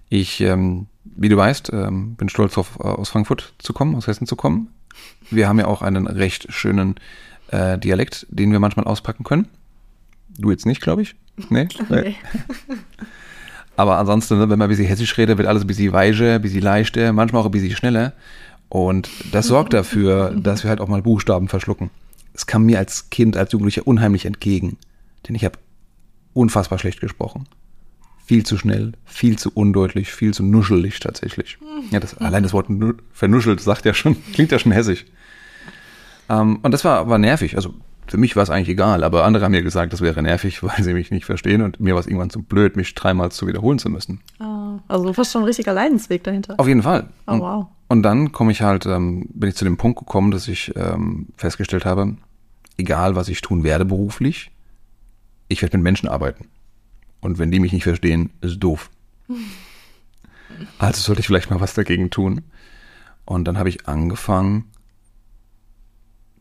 [0.09, 4.07] Ich, ähm, wie du weißt, ähm, bin stolz auf, äh, aus Frankfurt zu kommen, aus
[4.07, 4.69] Hessen zu kommen.
[5.29, 6.95] Wir haben ja auch einen recht schönen
[7.47, 9.47] äh, Dialekt, den wir manchmal auspacken können.
[10.37, 11.15] Du jetzt nicht, glaube ich.
[11.49, 11.67] Nee?
[11.89, 12.15] nee.
[13.75, 16.41] Aber ansonsten, ne, wenn man ein bisschen hessisch redet, wird alles ein bisschen weicher, ein
[16.41, 18.13] bisschen leichter, manchmal auch ein bisschen schneller.
[18.69, 21.89] Und das sorgt dafür, dass wir halt auch mal Buchstaben verschlucken.
[22.33, 24.77] Es kam mir als Kind, als Jugendlicher unheimlich entgegen.
[25.27, 25.57] Denn ich habe
[26.33, 27.47] unfassbar schlecht gesprochen.
[28.25, 31.57] Viel zu schnell, viel zu undeutlich, viel zu nuschelig tatsächlich.
[31.91, 32.67] Ja, das, allein das Wort
[33.11, 35.05] vernuschelt sagt ja schon, klingt ja schon hessisch.
[36.29, 37.55] Ähm, und das war, war nervig.
[37.55, 37.73] Also
[38.07, 40.83] für mich war es eigentlich egal, aber andere haben mir gesagt, das wäre nervig, weil
[40.83, 43.79] sie mich nicht verstehen und mir war es irgendwann zu blöd, mich dreimal zu wiederholen
[43.79, 44.21] zu müssen.
[44.39, 46.55] Oh, also du hast schon ein richtiger Leidensweg dahinter.
[46.57, 47.07] Auf jeden Fall.
[47.27, 47.67] Oh, wow.
[47.87, 51.27] Und, dann komme ich halt, ähm, bin ich zu dem Punkt gekommen, dass ich ähm,
[51.35, 52.15] festgestellt habe,
[52.77, 54.51] egal was ich tun werde beruflich,
[55.49, 56.47] ich werde mit Menschen arbeiten.
[57.19, 58.89] Und wenn die mich nicht verstehen, ist doof.
[60.79, 62.41] also sollte ich vielleicht mal was dagegen tun.
[63.25, 64.65] Und dann habe ich angefangen,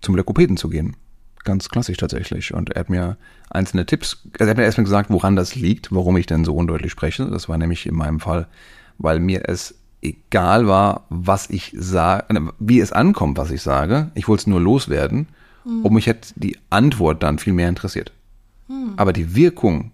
[0.01, 0.97] zum Logopäden zu gehen
[1.45, 2.55] ganz klassisch tatsächlich.
[2.55, 3.17] Und er hat mir
[3.51, 6.55] einzelne Tipps, also er hat mir erstmal gesagt, woran das liegt, warum ich denn so
[6.55, 7.27] undeutlich spreche.
[7.27, 8.47] Das war nämlich in meinem Fall,
[8.99, 14.11] weil mir es egal war, was ich sage, äh, wie es ankommt, was ich sage.
[14.15, 15.29] Ich wollte es nur loswerden.
[15.65, 15.85] Mhm.
[15.85, 18.13] Und mich hätte die Antwort dann viel mehr interessiert.
[18.69, 18.95] Mhm.
[18.97, 19.93] Aber die Wirkung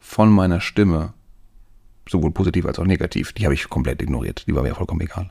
[0.00, 1.12] von meiner Stimme,
[2.08, 4.44] sowohl positiv als auch negativ, die habe ich komplett ignoriert.
[4.46, 5.30] Die war mir vollkommen egal.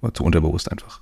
[0.00, 1.00] War zu unterbewusst einfach.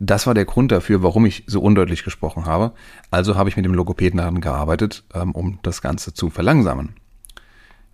[0.00, 2.72] Das war der Grund dafür, warum ich so undeutlich gesprochen habe.
[3.10, 6.94] Also habe ich mit dem Logopäden daran gearbeitet, ähm, um das Ganze zu verlangsamen.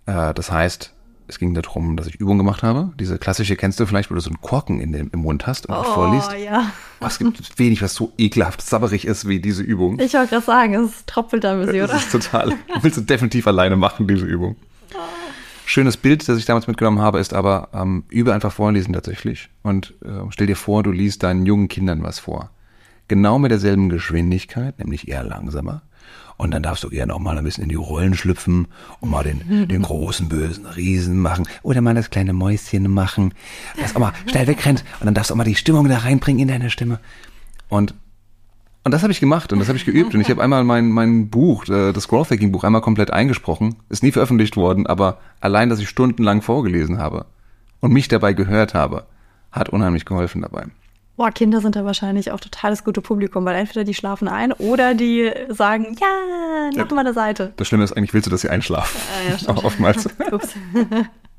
[0.05, 0.93] Äh, das heißt,
[1.27, 2.91] es ging darum, dass ich Übungen gemacht habe.
[2.99, 5.65] Diese klassische kennst du vielleicht, wo du so einen Korken in dem, im Mund hast
[5.67, 6.33] und oh, vorliest.
[6.33, 6.71] ja.
[6.99, 9.99] Oh, es gibt wenig, was so ekelhaft sabberig ist wie diese Übung.
[9.99, 11.93] Ich wollte gerade sagen, es tropfelt da ein bisschen, oder?
[11.93, 12.53] Das ist total.
[12.81, 14.57] Willst du definitiv alleine machen, diese Übung.
[15.65, 19.49] Schönes Bild, das ich damals mitgenommen habe, ist aber, ähm, übe einfach vorlesen tatsächlich.
[19.63, 22.49] Und äh, stell dir vor, du liest deinen jungen Kindern was vor.
[23.07, 25.81] Genau mit derselben Geschwindigkeit, nämlich eher langsamer.
[26.37, 28.67] Und dann darfst du gerne auch mal ein bisschen in die Rollen schlüpfen
[28.99, 33.33] und mal den, den großen bösen Riesen machen oder mal das kleine Mäuschen machen,
[33.79, 36.41] das auch mal schnell wegrennt und dann darfst du auch mal die Stimmung da reinbringen
[36.41, 36.99] in deine Stimme.
[37.69, 37.93] Und
[38.83, 40.89] und das habe ich gemacht und das habe ich geübt und ich habe einmal mein,
[40.89, 43.75] mein Buch, äh, das Growth Hacking Buch, einmal komplett eingesprochen.
[43.89, 47.25] Ist nie veröffentlicht worden, aber allein, dass ich stundenlang vorgelesen habe
[47.79, 49.05] und mich dabei gehört habe,
[49.51, 50.65] hat unheimlich geholfen dabei.
[51.17, 54.53] Boah, Kinder sind da wahrscheinlich auch total das gute Publikum, weil entweder die schlafen ein
[54.53, 57.53] oder die sagen, ja, nach ja, meiner Seite.
[57.57, 58.99] Das Schlimme ist, eigentlich willst du, dass sie einschlafen.
[59.27, 60.09] Ja, ja, Auch oftmals.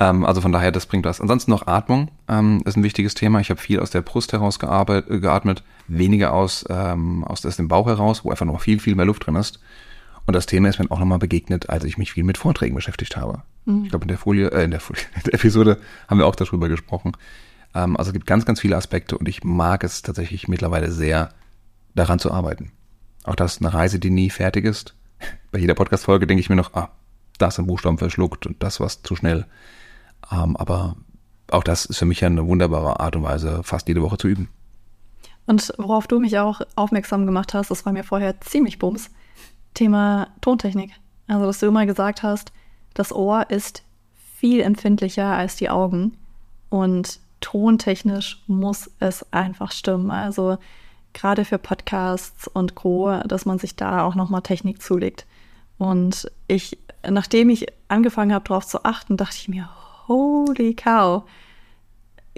[0.00, 1.20] ähm, also von daher, das bringt was.
[1.20, 3.38] Ansonsten noch Atmung ähm, ist ein wichtiges Thema.
[3.40, 7.56] Ich habe viel aus der Brust heraus gearbeitet, äh, geatmet, weniger aus, ähm, aus, aus
[7.56, 9.60] dem Bauch heraus, wo einfach noch viel, viel mehr Luft drin ist.
[10.26, 13.16] Und das Thema ist mir auch nochmal begegnet, als ich mich viel mit Vorträgen beschäftigt
[13.18, 13.42] habe.
[13.66, 13.84] Mhm.
[13.84, 16.36] Ich glaube, in der Folie, äh, in der Folie, in der Episode haben wir auch
[16.36, 17.12] darüber gesprochen.
[17.74, 21.34] Ähm, also es gibt ganz, ganz viele Aspekte und ich mag es tatsächlich mittlerweile sehr,
[21.94, 22.72] daran zu arbeiten.
[23.24, 24.94] Auch das ist eine Reise, die nie fertig ist.
[25.52, 26.90] Bei jeder Podcast-Folge denke ich mir noch, ah,
[27.36, 29.44] das ein Buchstaben verschluckt und das war zu schnell.
[30.30, 30.96] Ähm, aber
[31.50, 34.48] auch das ist für mich eine wunderbare Art und Weise, fast jede Woche zu üben.
[35.46, 39.10] Und worauf du mich auch aufmerksam gemacht hast, das war mir vorher ziemlich bums,
[39.74, 40.92] Thema Tontechnik.
[41.26, 42.52] Also, dass du immer gesagt hast,
[42.94, 43.82] das Ohr ist
[44.36, 46.16] viel empfindlicher als die Augen.
[46.68, 50.10] Und tontechnisch muss es einfach stimmen.
[50.10, 50.58] Also
[51.12, 55.26] gerade für Podcasts und Co., dass man sich da auch nochmal Technik zulegt.
[55.78, 59.68] Und ich, nachdem ich angefangen habe, darauf zu achten, dachte ich mir,
[60.10, 61.22] holy cow.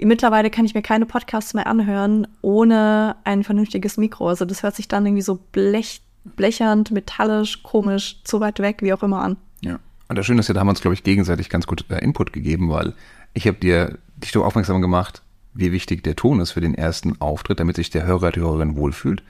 [0.01, 4.27] Mittlerweile kann ich mir keine Podcasts mehr anhören ohne ein vernünftiges Mikro.
[4.27, 8.93] Also das hört sich dann irgendwie so blech, blechernd, metallisch, komisch, zu weit weg, wie
[8.93, 9.37] auch immer an.
[9.61, 9.79] Ja.
[10.07, 11.99] Und das Schöne ist ja, da haben wir uns, glaube ich, gegenseitig ganz gut äh,
[12.03, 12.93] Input gegeben, weil
[13.33, 15.21] ich habe dir dich doch aufmerksam gemacht,
[15.53, 18.75] wie wichtig der Ton ist für den ersten Auftritt, damit sich der Hörer, die Hörerin
[18.75, 19.23] wohlfühlt.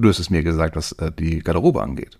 [0.00, 2.18] Du hast es mir gesagt, was äh, die Garderobe angeht.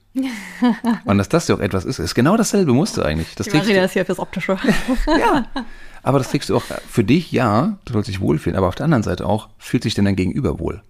[1.04, 3.34] Und dass das ja auch etwas ist, ist genau dasselbe Muster eigentlich.
[3.36, 4.58] Das die Marina ist hier fürs Optische.
[5.06, 5.46] ja,
[6.02, 8.84] aber das kriegst du auch für dich, ja, du sollst dich wohlfühlen, aber auf der
[8.84, 10.82] anderen Seite auch, fühlt sich denn dein Gegenüber wohl?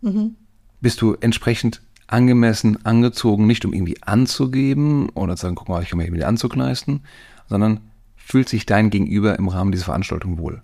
[0.00, 0.34] Mhm.
[0.80, 5.90] Bist du entsprechend angemessen angezogen, nicht um irgendwie anzugeben oder zu sagen, guck mal, ich
[5.90, 7.02] kann mir irgendwie leisten,
[7.48, 7.80] sondern
[8.16, 10.62] fühlt sich dein Gegenüber im Rahmen dieser Veranstaltung wohl.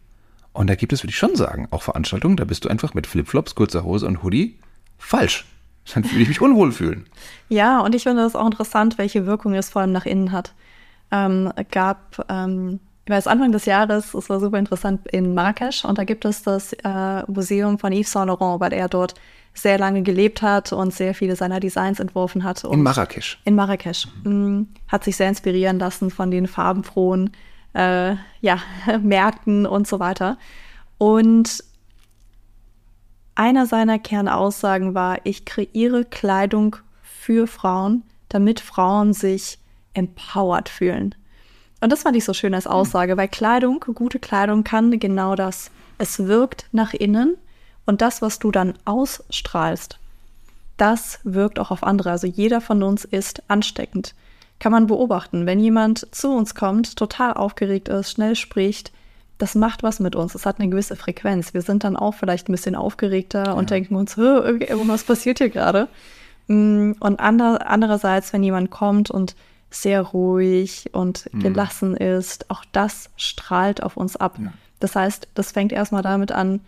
[0.53, 3.07] Und da gibt es, würde ich schon sagen, auch Veranstaltungen, da bist du einfach mit
[3.07, 4.59] Flipflops, kurzer Hose und Hoodie
[4.99, 5.47] falsch.
[5.95, 7.07] Dann würde ich mich unwohl fühlen.
[7.49, 10.55] Ja, und ich finde das auch interessant, welche Wirkung es vor allem nach innen hat.
[11.11, 15.99] Ähm, gab, ähm, ich weiß, Anfang des Jahres, es war super interessant, in Marrakesch und
[15.99, 19.15] da gibt es das äh, Museum von Yves Saint Laurent, weil er dort
[19.55, 22.65] sehr lange gelebt hat und sehr viele seiner Designs entworfen hat.
[22.65, 23.39] in Marrakesch.
[23.45, 24.09] In Marrakesch.
[24.25, 24.69] Mhm.
[24.89, 27.31] Hat sich sehr inspirieren lassen von den farbenfrohen
[27.75, 28.59] äh, ja,
[29.03, 30.39] Märkten und so weiter.
[30.99, 31.65] Und
[33.35, 39.59] einer seiner Kernaussagen war, ich kreiere Kleidung für Frauen, damit Frauen sich
[39.95, 41.15] empowered fühlen.
[41.81, 45.71] Und das fand ich so schön als Aussage, weil Kleidung, gute Kleidung kann genau das.
[45.99, 47.37] Es wirkt nach innen
[47.87, 49.99] und das, was du dann ausstrahlst,
[50.77, 52.11] das wirkt auch auf andere.
[52.11, 54.15] Also jeder von uns ist ansteckend
[54.63, 55.45] kann man beobachten.
[55.45, 58.93] Wenn jemand zu uns kommt, total aufgeregt ist, schnell spricht,
[59.43, 60.37] das macht was mit uns.
[60.37, 61.53] Es hat eine gewisse Frequenz.
[61.53, 63.53] Wir sind dann auch vielleicht ein bisschen aufgeregter ja.
[63.55, 65.89] und denken uns, was passiert hier gerade?
[66.47, 69.35] Mm, und ander, andererseits, wenn jemand kommt und
[69.69, 71.41] sehr ruhig und mhm.
[71.41, 74.37] gelassen ist, auch das strahlt auf uns ab.
[74.41, 74.53] Ja.
[74.79, 76.61] Das heißt, das fängt erstmal damit an,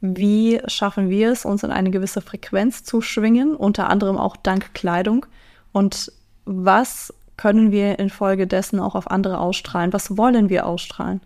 [0.00, 4.72] wie schaffen wir es, uns in eine gewisse Frequenz zu schwingen, unter anderem auch dank
[4.72, 5.26] Kleidung.
[5.72, 6.12] Und
[6.44, 9.92] was können wir infolgedessen auch auf andere ausstrahlen?
[9.92, 11.20] Was wollen wir ausstrahlen?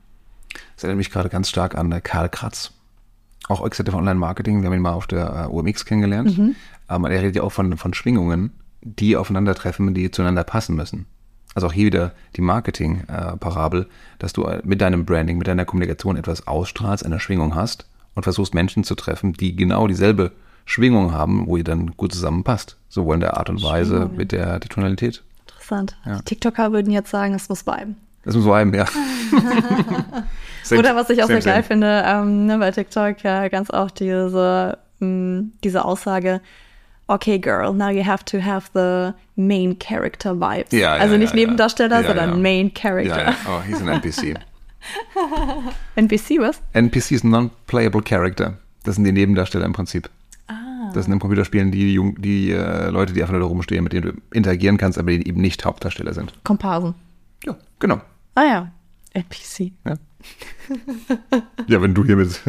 [0.75, 2.73] Das erinnert mich gerade ganz stark an Karl Kratz,
[3.49, 4.63] auch Executive Online Marketing.
[4.63, 6.37] Wir haben ihn mal auf der OMX äh, kennengelernt.
[6.37, 6.55] Mhm.
[6.87, 11.07] Aber er redet ja auch von, von Schwingungen, die aufeinandertreffen, die zueinander passen müssen.
[11.55, 16.47] Also auch hier wieder die Marketing-Parabel, dass du mit deinem Branding, mit deiner Kommunikation etwas
[16.47, 20.33] ausstrahlst, eine Schwingung hast und versuchst Menschen zu treffen, die genau dieselbe
[20.65, 22.77] Schwingung haben, wo ihr dann gut zusammenpasst.
[22.89, 24.17] Sowohl in der Art und Weise Schwingung.
[24.17, 25.23] mit der, der Tonalität.
[25.47, 25.97] Interessant.
[26.05, 26.19] Ja.
[26.19, 27.97] Die TikToker würden jetzt sagen, es muss bleiben.
[28.25, 28.85] Es muss bleiben, ja.
[30.73, 34.79] Oder was ich auch sehr geil finde, ähm, ne, bei TikTok ja ganz auch diese,
[35.01, 36.41] mh, mm, diese Aussage,
[37.09, 40.73] okay, girl, now you have to have the main character vibes.
[40.73, 43.31] Ja, ja, also nicht ja, Nebendarsteller, sondern Main Character.
[43.31, 44.39] Ja, Oh, he's an NPC.
[45.97, 46.61] NPC, was?
[46.73, 48.59] NPC ist ein Non-Playable Character.
[48.85, 50.09] Das sind die Nebendarsteller im Prinzip.
[50.47, 50.91] Ah.
[50.95, 53.93] Das sind in Computerspielen die, Jung die äh, Leute, die einfach nur da rumstehen, mit
[53.93, 56.33] denen du interagieren kannst, aber die eben nicht Hauptdarsteller sind.
[56.45, 56.95] Komparsen.
[57.45, 58.01] Ja, genau.
[58.35, 58.73] Ah ja,
[59.15, 59.73] NPC.
[59.85, 59.97] Ja,
[61.67, 62.41] ja wenn du hier mit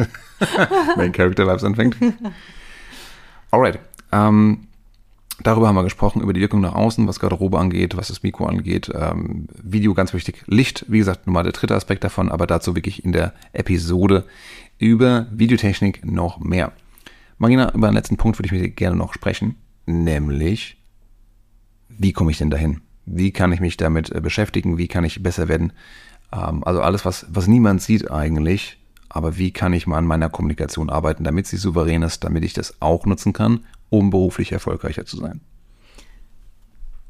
[0.96, 1.98] Main Character Vibes anfängst.
[3.50, 3.78] Alright.
[4.12, 4.68] Ähm,
[5.42, 8.46] darüber haben wir gesprochen, über die Wirkung nach außen, was Garderobe angeht, was das Mikro
[8.46, 8.90] angeht.
[8.94, 10.42] Ähm, Video ganz wichtig.
[10.46, 14.24] Licht, wie gesagt, nur mal der dritte Aspekt davon, aber dazu wirklich in der Episode
[14.78, 16.72] über Videotechnik noch mehr.
[17.38, 19.56] Marina, über den letzten Punkt würde ich mit dir gerne noch sprechen,
[19.86, 20.76] nämlich,
[21.88, 22.82] wie komme ich denn dahin?
[23.06, 24.78] Wie kann ich mich damit äh, beschäftigen?
[24.78, 25.72] Wie kann ich besser werden?
[26.32, 30.28] Ähm, also alles, was, was niemand sieht eigentlich, aber wie kann ich mal an meiner
[30.28, 35.04] Kommunikation arbeiten, damit sie souverän ist, damit ich das auch nutzen kann um beruflich erfolgreicher
[35.04, 35.40] zu sein?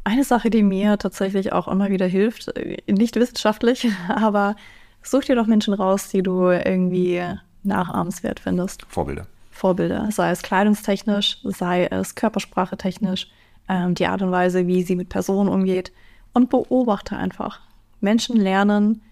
[0.03, 4.57] Eine Sache, die mir tatsächlich auch immer wieder hilft, äh, nicht wissenschaftlich, aber
[5.03, 7.23] such dir doch Menschen raus, die du irgendwie
[7.63, 8.85] nachahmenswert findest.
[8.89, 9.27] Vorbilder.
[9.51, 13.29] Vorbilder, sei es kleidungstechnisch, sei es körpersprachetechnisch,
[13.69, 15.93] ähm, die Art und Weise, wie sie mit Personen umgeht
[16.33, 17.61] und beobachte einfach.
[18.01, 19.03] Menschen lernen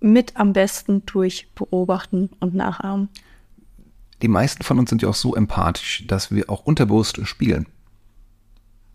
[0.00, 3.08] mit am besten durch Beobachten und Nachahmen
[4.22, 7.66] die meisten von uns sind ja auch so empathisch, dass wir auch unterbewusst spielen.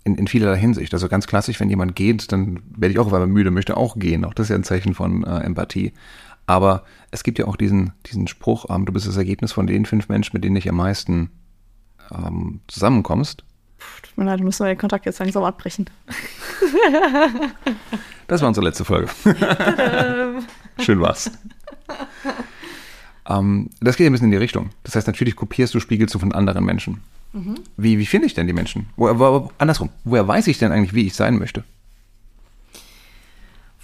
[0.03, 0.93] In, in vielerlei Hinsicht.
[0.93, 3.97] Also ganz klassisch, wenn jemand geht, dann werde ich auch auf einmal müde, möchte auch
[3.97, 4.23] gehen.
[4.23, 5.93] Auch das ist ja ein Zeichen von äh, Empathie.
[6.45, 9.87] Aber es gibt ja auch diesen, diesen Spruch, ähm, du bist das Ergebnis von den
[9.87, 11.31] fünf Menschen, mit denen ich am meisten
[12.11, 13.43] ähm, zusammenkommst.
[14.03, 15.89] Tut mir leid, müssen wir den Kontakt jetzt langsam abbrechen.
[18.27, 19.09] das war unsere letzte Folge.
[20.79, 21.31] Schön war's.
[23.27, 24.69] Ähm, das geht ein bisschen in die Richtung.
[24.83, 27.01] Das heißt, natürlich kopierst du, spiegelst du von anderen Menschen.
[27.33, 27.55] Mhm.
[27.77, 28.87] Wie, wie finde ich denn die Menschen?
[28.95, 31.63] Wo, wo, andersrum, woher weiß ich denn eigentlich, wie ich sein möchte?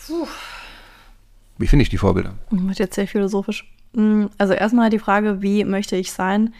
[0.05, 0.27] Puh.
[1.57, 2.33] Wie finde ich die Vorbilder?
[2.49, 3.71] Wird jetzt sehr philosophisch.
[3.93, 6.53] Mm, also erstmal die Frage, wie möchte ich sein?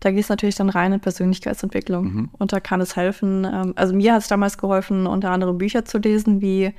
[0.00, 2.04] Da geht es natürlich dann rein in Persönlichkeitsentwicklung.
[2.04, 2.30] Mhm.
[2.32, 5.84] Und da kann es helfen, ähm, also mir hat es damals geholfen, unter anderem Bücher
[5.84, 6.72] zu lesen, wie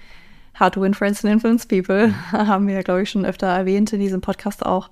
[0.59, 2.07] How to Win Friends and Influence People.
[2.07, 2.31] Mhm.
[2.31, 4.89] Haben wir glaube ich, schon öfter erwähnt in diesem Podcast auch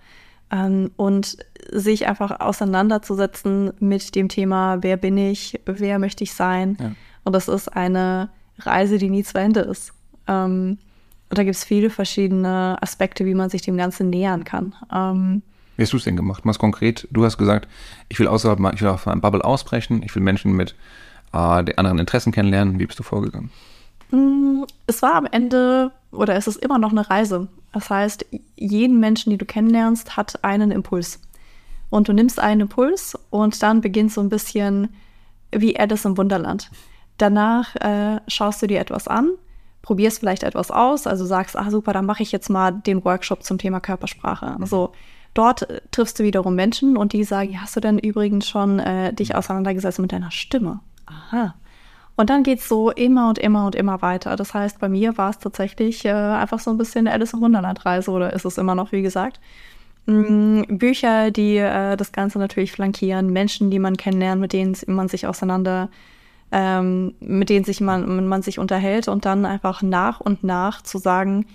[0.52, 1.38] ähm, und
[1.72, 6.78] sich einfach auseinanderzusetzen mit dem Thema, wer bin ich, wer möchte ich sein.
[6.80, 6.92] Ja.
[7.24, 9.94] Und das ist eine Reise, die nie zu Ende ist.
[10.28, 10.78] Ähm,
[11.30, 14.76] und da gibt es viele verschiedene Aspekte, wie man sich dem Ganzen nähern kann.
[14.94, 15.42] Ähm,
[15.76, 16.46] wie hast du es denn gemacht?
[16.46, 17.08] Mach's konkret.
[17.10, 17.68] Du hast gesagt,
[18.08, 20.76] ich will außerhalb, ich will auf meinem Bubble ausbrechen, ich will Menschen mit
[21.34, 22.78] äh, anderen Interessen kennenlernen.
[22.78, 23.50] Wie bist du vorgegangen?
[24.14, 27.48] Mm, es war am Ende oder es ist immer noch eine Reise.
[27.74, 31.20] Das heißt, jeden Menschen, die du kennenlernst, hat einen Impuls.
[31.90, 34.90] Und du nimmst einen Impuls und dann beginnt so ein bisschen
[35.52, 36.70] wie Alice im Wunderland.
[37.18, 39.32] Danach äh, schaust du dir etwas an,
[39.82, 43.44] probierst vielleicht etwas aus, also sagst, ah super, dann mache ich jetzt mal den Workshop
[43.44, 44.58] zum Thema Körpersprache.
[44.60, 44.94] Also
[45.34, 49.14] dort äh, triffst du wiederum Menschen und die sagen, hast du denn übrigens schon äh,
[49.14, 50.80] dich auseinandergesetzt mit deiner Stimme?
[51.06, 51.56] Aha,
[52.16, 54.36] und dann geht's so immer und immer und immer weiter.
[54.36, 58.12] Das heißt, bei mir war es tatsächlich äh, einfach so ein bisschen Alice im Wunderland-Reise
[58.12, 59.40] oder ist es immer noch, wie gesagt.
[60.06, 65.08] Mhm, Bücher, die äh, das Ganze natürlich flankieren, Menschen, die man kennenlernt, mit denen man
[65.08, 65.90] sich auseinander,
[66.52, 70.98] ähm, mit denen sich man, man sich unterhält und dann einfach nach und nach zu
[71.00, 71.46] sagen,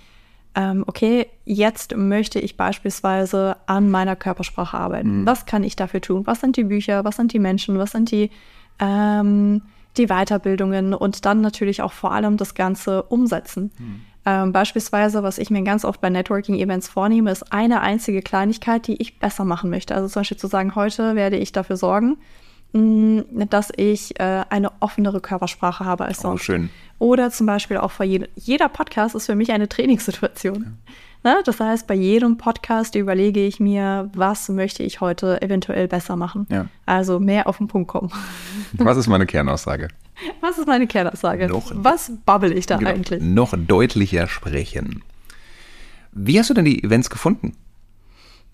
[0.55, 5.21] ähm, okay, jetzt möchte ich beispielsweise an meiner Körpersprache arbeiten.
[5.21, 5.27] Mhm.
[5.27, 6.27] Was kann ich dafür tun?
[6.27, 7.05] Was sind die Bücher?
[7.05, 7.79] Was sind die Menschen?
[7.79, 8.31] Was sind die
[8.81, 9.62] ähm,
[9.99, 13.70] die Weiterbildungen und dann natürlich auch vor allem das Ganze umsetzen.
[13.77, 14.01] Hm.
[14.27, 19.01] Ähm, beispielsweise, was ich mir ganz oft bei Networking-Events vornehme, ist eine einzige Kleinigkeit, die
[19.01, 19.95] ich besser machen möchte.
[19.95, 22.18] Also zum Beispiel zu sagen, heute werde ich dafür sorgen,
[22.72, 26.43] mh, mm, dass ich äh, eine offenere Körpersprache habe als sonst.
[26.43, 26.70] Oh, schön.
[26.99, 30.62] Oder zum Beispiel auch vor jeder, jeder Podcast ist für mich eine Trainingssituation.
[30.62, 30.93] Ja.
[31.25, 31.43] Ne?
[31.45, 36.47] Das heißt, bei jedem Podcast überlege ich mir, was möchte ich heute eventuell besser machen.
[36.51, 36.66] Ja.
[36.87, 38.11] Also mehr auf den Punkt kommen.
[38.75, 39.89] Was ist meine Kernaussage?
[40.41, 41.49] Was ist meine Kernaussage?
[41.49, 43.23] Noch, was babbel ich da genau, eigentlich?
[43.23, 45.03] Noch deutlicher sprechen.
[46.12, 47.57] Wie hast du denn die Events gefunden?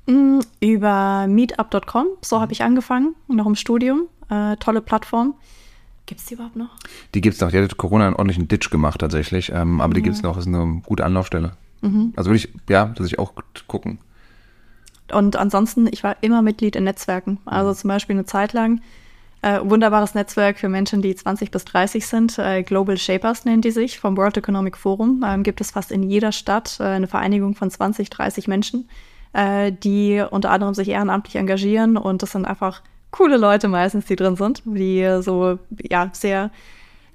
[0.07, 4.03] Mm, über meetup.com, so habe ich angefangen, noch im Studium.
[4.29, 5.35] Äh, tolle Plattform.
[6.07, 6.77] Gibt es die überhaupt noch?
[7.15, 7.51] Die gibt es noch.
[7.51, 9.51] Die hat Corona einen ordentlichen Ditch gemacht tatsächlich.
[9.53, 10.37] Ähm, aber die gibt es noch.
[10.37, 11.53] Ist eine gute Anlaufstelle.
[11.85, 12.13] Mhm.
[12.17, 13.33] Also würde ich, ja, dass ich auch
[13.67, 13.99] gucken.
[15.13, 17.39] Und ansonsten, ich war immer Mitglied in Netzwerken.
[17.45, 18.81] Also zum Beispiel eine Zeit lang.
[19.43, 22.39] Äh, wunderbares Netzwerk für Menschen, die 20 bis 30 sind.
[22.39, 25.23] Äh, Global Shapers nennen die sich vom World Economic Forum.
[25.27, 28.89] Ähm, gibt es fast in jeder Stadt äh, eine Vereinigung von 20, 30 Menschen,
[29.35, 31.99] äh, die unter anderem sich ehrenamtlich engagieren.
[31.99, 32.81] Und das sind einfach
[33.11, 36.51] coole Leute meistens, die drin sind, die so ja sehr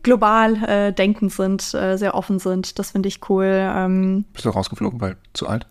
[0.03, 2.79] global äh, denkend sind, äh, sehr offen sind.
[2.79, 3.45] Das finde ich cool.
[3.45, 5.67] Ähm, Bist du rausgeflogen, weil zu alt?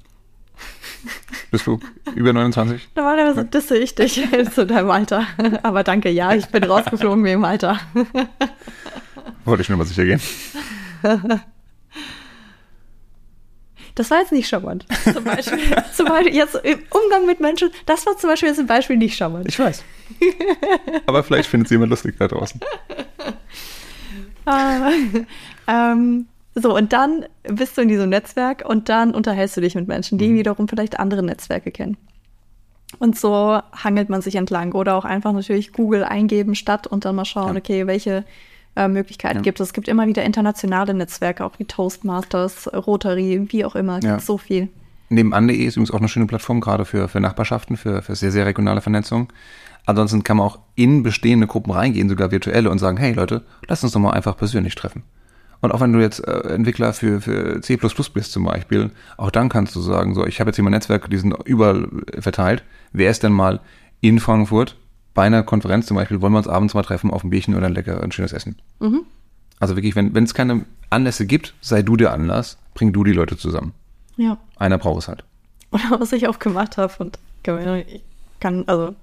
[1.51, 1.79] Bist du
[2.15, 2.89] über 29?
[2.95, 4.23] Normalerweise disse ich dich
[4.55, 5.27] zu deinem Alter.
[5.63, 7.79] Aber danke, ja, ich bin rausgeflogen wegen dem Alter.
[9.45, 10.21] Wollte ich nur mal sicher gehen.
[13.95, 14.85] Das war jetzt nicht charmant.
[15.13, 15.59] Zum Beispiel,
[15.95, 19.17] zum Beispiel jetzt im Umgang mit Menschen, das war zum Beispiel jetzt ein Beispiel nicht
[19.17, 19.47] charmant.
[19.49, 19.83] Ich weiß.
[21.07, 22.61] Aber vielleicht findet sie jemand lustig da draußen.
[25.71, 29.87] Ähm, so, und dann bist du in diesem Netzwerk und dann unterhältst du dich mit
[29.87, 30.37] Menschen, die mhm.
[30.37, 31.99] wiederum vielleicht andere Netzwerke kennen.
[32.99, 34.73] Und so hangelt man sich entlang.
[34.73, 37.61] Oder auch einfach natürlich Google eingeben, Stadt und dann mal schauen, ja.
[37.61, 38.25] okay, welche
[38.77, 39.43] äh, Möglichkeiten ja.
[39.43, 39.69] gibt es.
[39.69, 44.03] Es gibt immer wieder internationale Netzwerke, auch wie Toastmasters, Rotary, wie auch immer.
[44.03, 44.19] Ja.
[44.19, 44.69] so viel.
[45.11, 48.47] Nebenan.de ist übrigens auch eine schöne Plattform, gerade für, für Nachbarschaften, für, für sehr, sehr
[48.47, 49.29] regionale Vernetzung.
[49.89, 53.83] Ansonsten kann man auch in bestehende Gruppen reingehen, sogar virtuelle, und sagen, hey Leute, lass
[53.83, 55.03] uns doch mal einfach persönlich treffen.
[55.63, 59.49] Und auch wenn du jetzt äh, Entwickler für, für C bist zum Beispiel, auch dann
[59.49, 62.65] kannst du sagen, so, ich habe jetzt hier mein Netzwerk, die sind überall verteilt.
[62.93, 63.61] Wer ist denn mal
[64.03, 64.77] in Frankfurt
[65.15, 67.69] bei einer Konferenz zum Beispiel, wollen wir uns abends mal treffen auf ein Bierchen oder
[67.69, 68.57] ein lecker, ein schönes Essen.
[68.81, 69.07] Mhm.
[69.59, 73.39] Also wirklich, wenn es keine Anlässe gibt, sei du der Anlass, bring du die Leute
[73.39, 73.73] zusammen.
[74.19, 74.37] Ja.
[74.59, 75.25] Einer braucht es halt.
[75.71, 77.19] Oder was ich auch gemacht habe und
[77.87, 78.03] ich
[78.39, 78.95] kann, also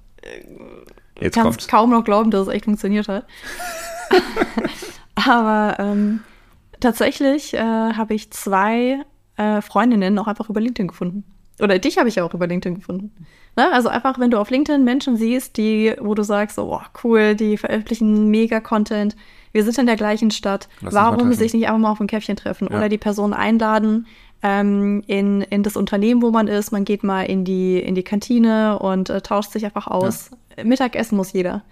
[1.20, 3.26] Jetzt kann es kaum noch glauben, dass es echt funktioniert hat.
[5.14, 6.20] Aber ähm,
[6.80, 9.02] tatsächlich äh, habe ich zwei
[9.36, 11.24] äh, Freundinnen auch einfach über LinkedIn gefunden.
[11.58, 13.12] Oder dich habe ich auch über LinkedIn gefunden.
[13.56, 13.72] Ne?
[13.72, 17.56] Also einfach, wenn du auf LinkedIn Menschen siehst, die, wo du sagst, oh cool, die
[17.56, 19.16] veröffentlichen mega Content,
[19.52, 22.36] wir sind in der gleichen Stadt, Lass warum sich nicht einfach mal auf ein Käffchen
[22.36, 22.76] treffen ja.
[22.76, 24.06] oder die Person einladen
[24.42, 28.02] ähm, in, in das Unternehmen, wo man ist, man geht mal in die, in die
[28.02, 30.30] Kantine und äh, tauscht sich einfach aus.
[30.56, 30.64] Ja.
[30.64, 31.62] Mittagessen muss jeder.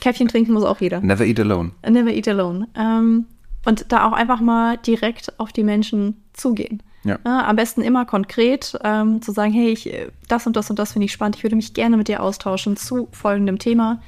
[0.00, 1.00] Käffchen trinken muss auch jeder.
[1.00, 1.72] Never eat alone.
[1.88, 2.68] Never eat alone.
[2.76, 3.26] Ähm,
[3.64, 6.82] und da auch einfach mal direkt auf die Menschen zugehen.
[7.04, 7.18] Ja.
[7.24, 7.46] ja.
[7.46, 9.92] am besten immer konkret ähm, zu sagen, hey, ich,
[10.28, 12.76] das und das und das finde ich spannend, ich würde mich gerne mit dir austauschen
[12.76, 14.00] zu folgendem Thema.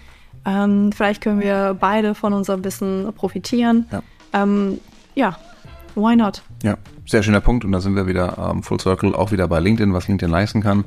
[0.45, 3.87] Ähm, vielleicht können wir beide von unserem Wissen profitieren.
[3.91, 4.03] Ja.
[4.33, 4.81] Ähm,
[5.14, 5.39] ja,
[5.95, 6.43] why not?
[6.62, 6.77] Ja,
[7.07, 7.65] sehr schöner Punkt.
[7.65, 10.63] Und da sind wir wieder ähm, Full Circle, auch wieder bei LinkedIn, was LinkedIn leisten
[10.63, 10.85] kann.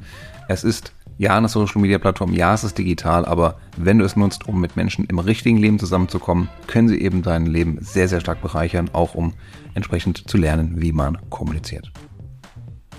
[0.47, 4.15] Es ist ja eine Social Media Plattform, ja, es ist digital, aber wenn du es
[4.15, 8.21] nutzt, um mit Menschen im richtigen Leben zusammenzukommen, können sie eben dein Leben sehr, sehr
[8.21, 9.33] stark bereichern, auch um
[9.73, 11.91] entsprechend zu lernen, wie man kommuniziert.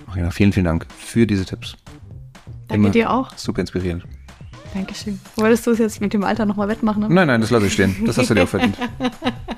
[0.07, 1.77] Marina, vielen, vielen Dank für diese Tipps.
[2.66, 3.31] Danke Immer dir auch.
[3.37, 4.05] Super inspirierend.
[4.75, 5.21] Dankeschön.
[5.37, 7.03] Wolltest du es jetzt mit dem Alter nochmal wettmachen?
[7.03, 7.09] Ne?
[7.09, 7.97] Nein, nein, das lasse ich stehen.
[8.07, 8.77] Das hast du dir auch verdient.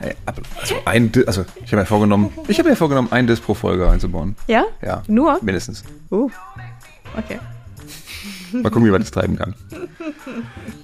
[0.02, 3.52] Hey, also, ein, also ich habe mir vorgenommen, ich habe mir vorgenommen, ein Disc pro
[3.52, 4.34] Folge einzubauen.
[4.46, 4.64] Ja?
[4.80, 5.02] Ja.
[5.08, 5.38] Nur?
[5.42, 5.84] Mindestens.
[6.10, 6.30] Uh.
[7.18, 7.38] Okay.
[8.52, 9.54] Mal gucken, wie man das treiben kann.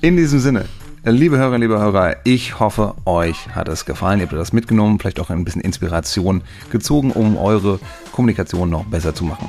[0.03, 0.67] In diesem Sinne,
[1.03, 4.21] liebe Hörerinnen, liebe Hörer, ich hoffe, euch hat es gefallen.
[4.21, 7.81] Ihr habt das mitgenommen, vielleicht auch ein bisschen Inspiration gezogen, um eure
[8.13, 9.49] Kommunikation noch besser zu machen.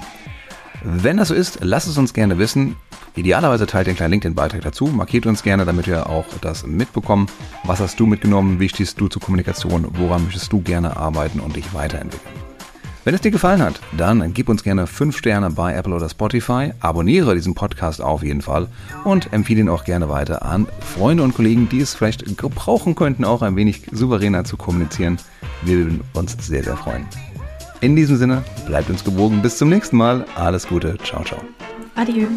[0.83, 2.75] Wenn das so ist, lasst es uns gerne wissen.
[3.15, 7.27] Idealerweise teilt den kleinen LinkedIn-Beitrag dazu, markiert uns gerne, damit wir auch das mitbekommen.
[7.63, 8.59] Was hast du mitgenommen?
[8.59, 9.87] Wie stehst du zur Kommunikation?
[9.93, 12.35] Woran möchtest du gerne arbeiten und dich weiterentwickeln?
[13.07, 16.73] Wenn es dir gefallen hat, dann gib uns gerne 5 Sterne bei Apple oder Spotify,
[16.81, 18.67] abonniere diesen Podcast auf jeden Fall
[19.05, 23.23] und empfehle ihn auch gerne weiter an Freunde und Kollegen, die es vielleicht gebrauchen könnten,
[23.23, 25.19] auch ein wenig souveräner zu kommunizieren.
[25.61, 27.05] Wir würden uns sehr, sehr freuen.
[27.81, 29.41] In diesem Sinne, bleibt uns gewogen.
[29.41, 30.25] Bis zum nächsten Mal.
[30.35, 30.97] Alles Gute.
[31.03, 31.41] Ciao, ciao.
[31.95, 32.27] Adieu.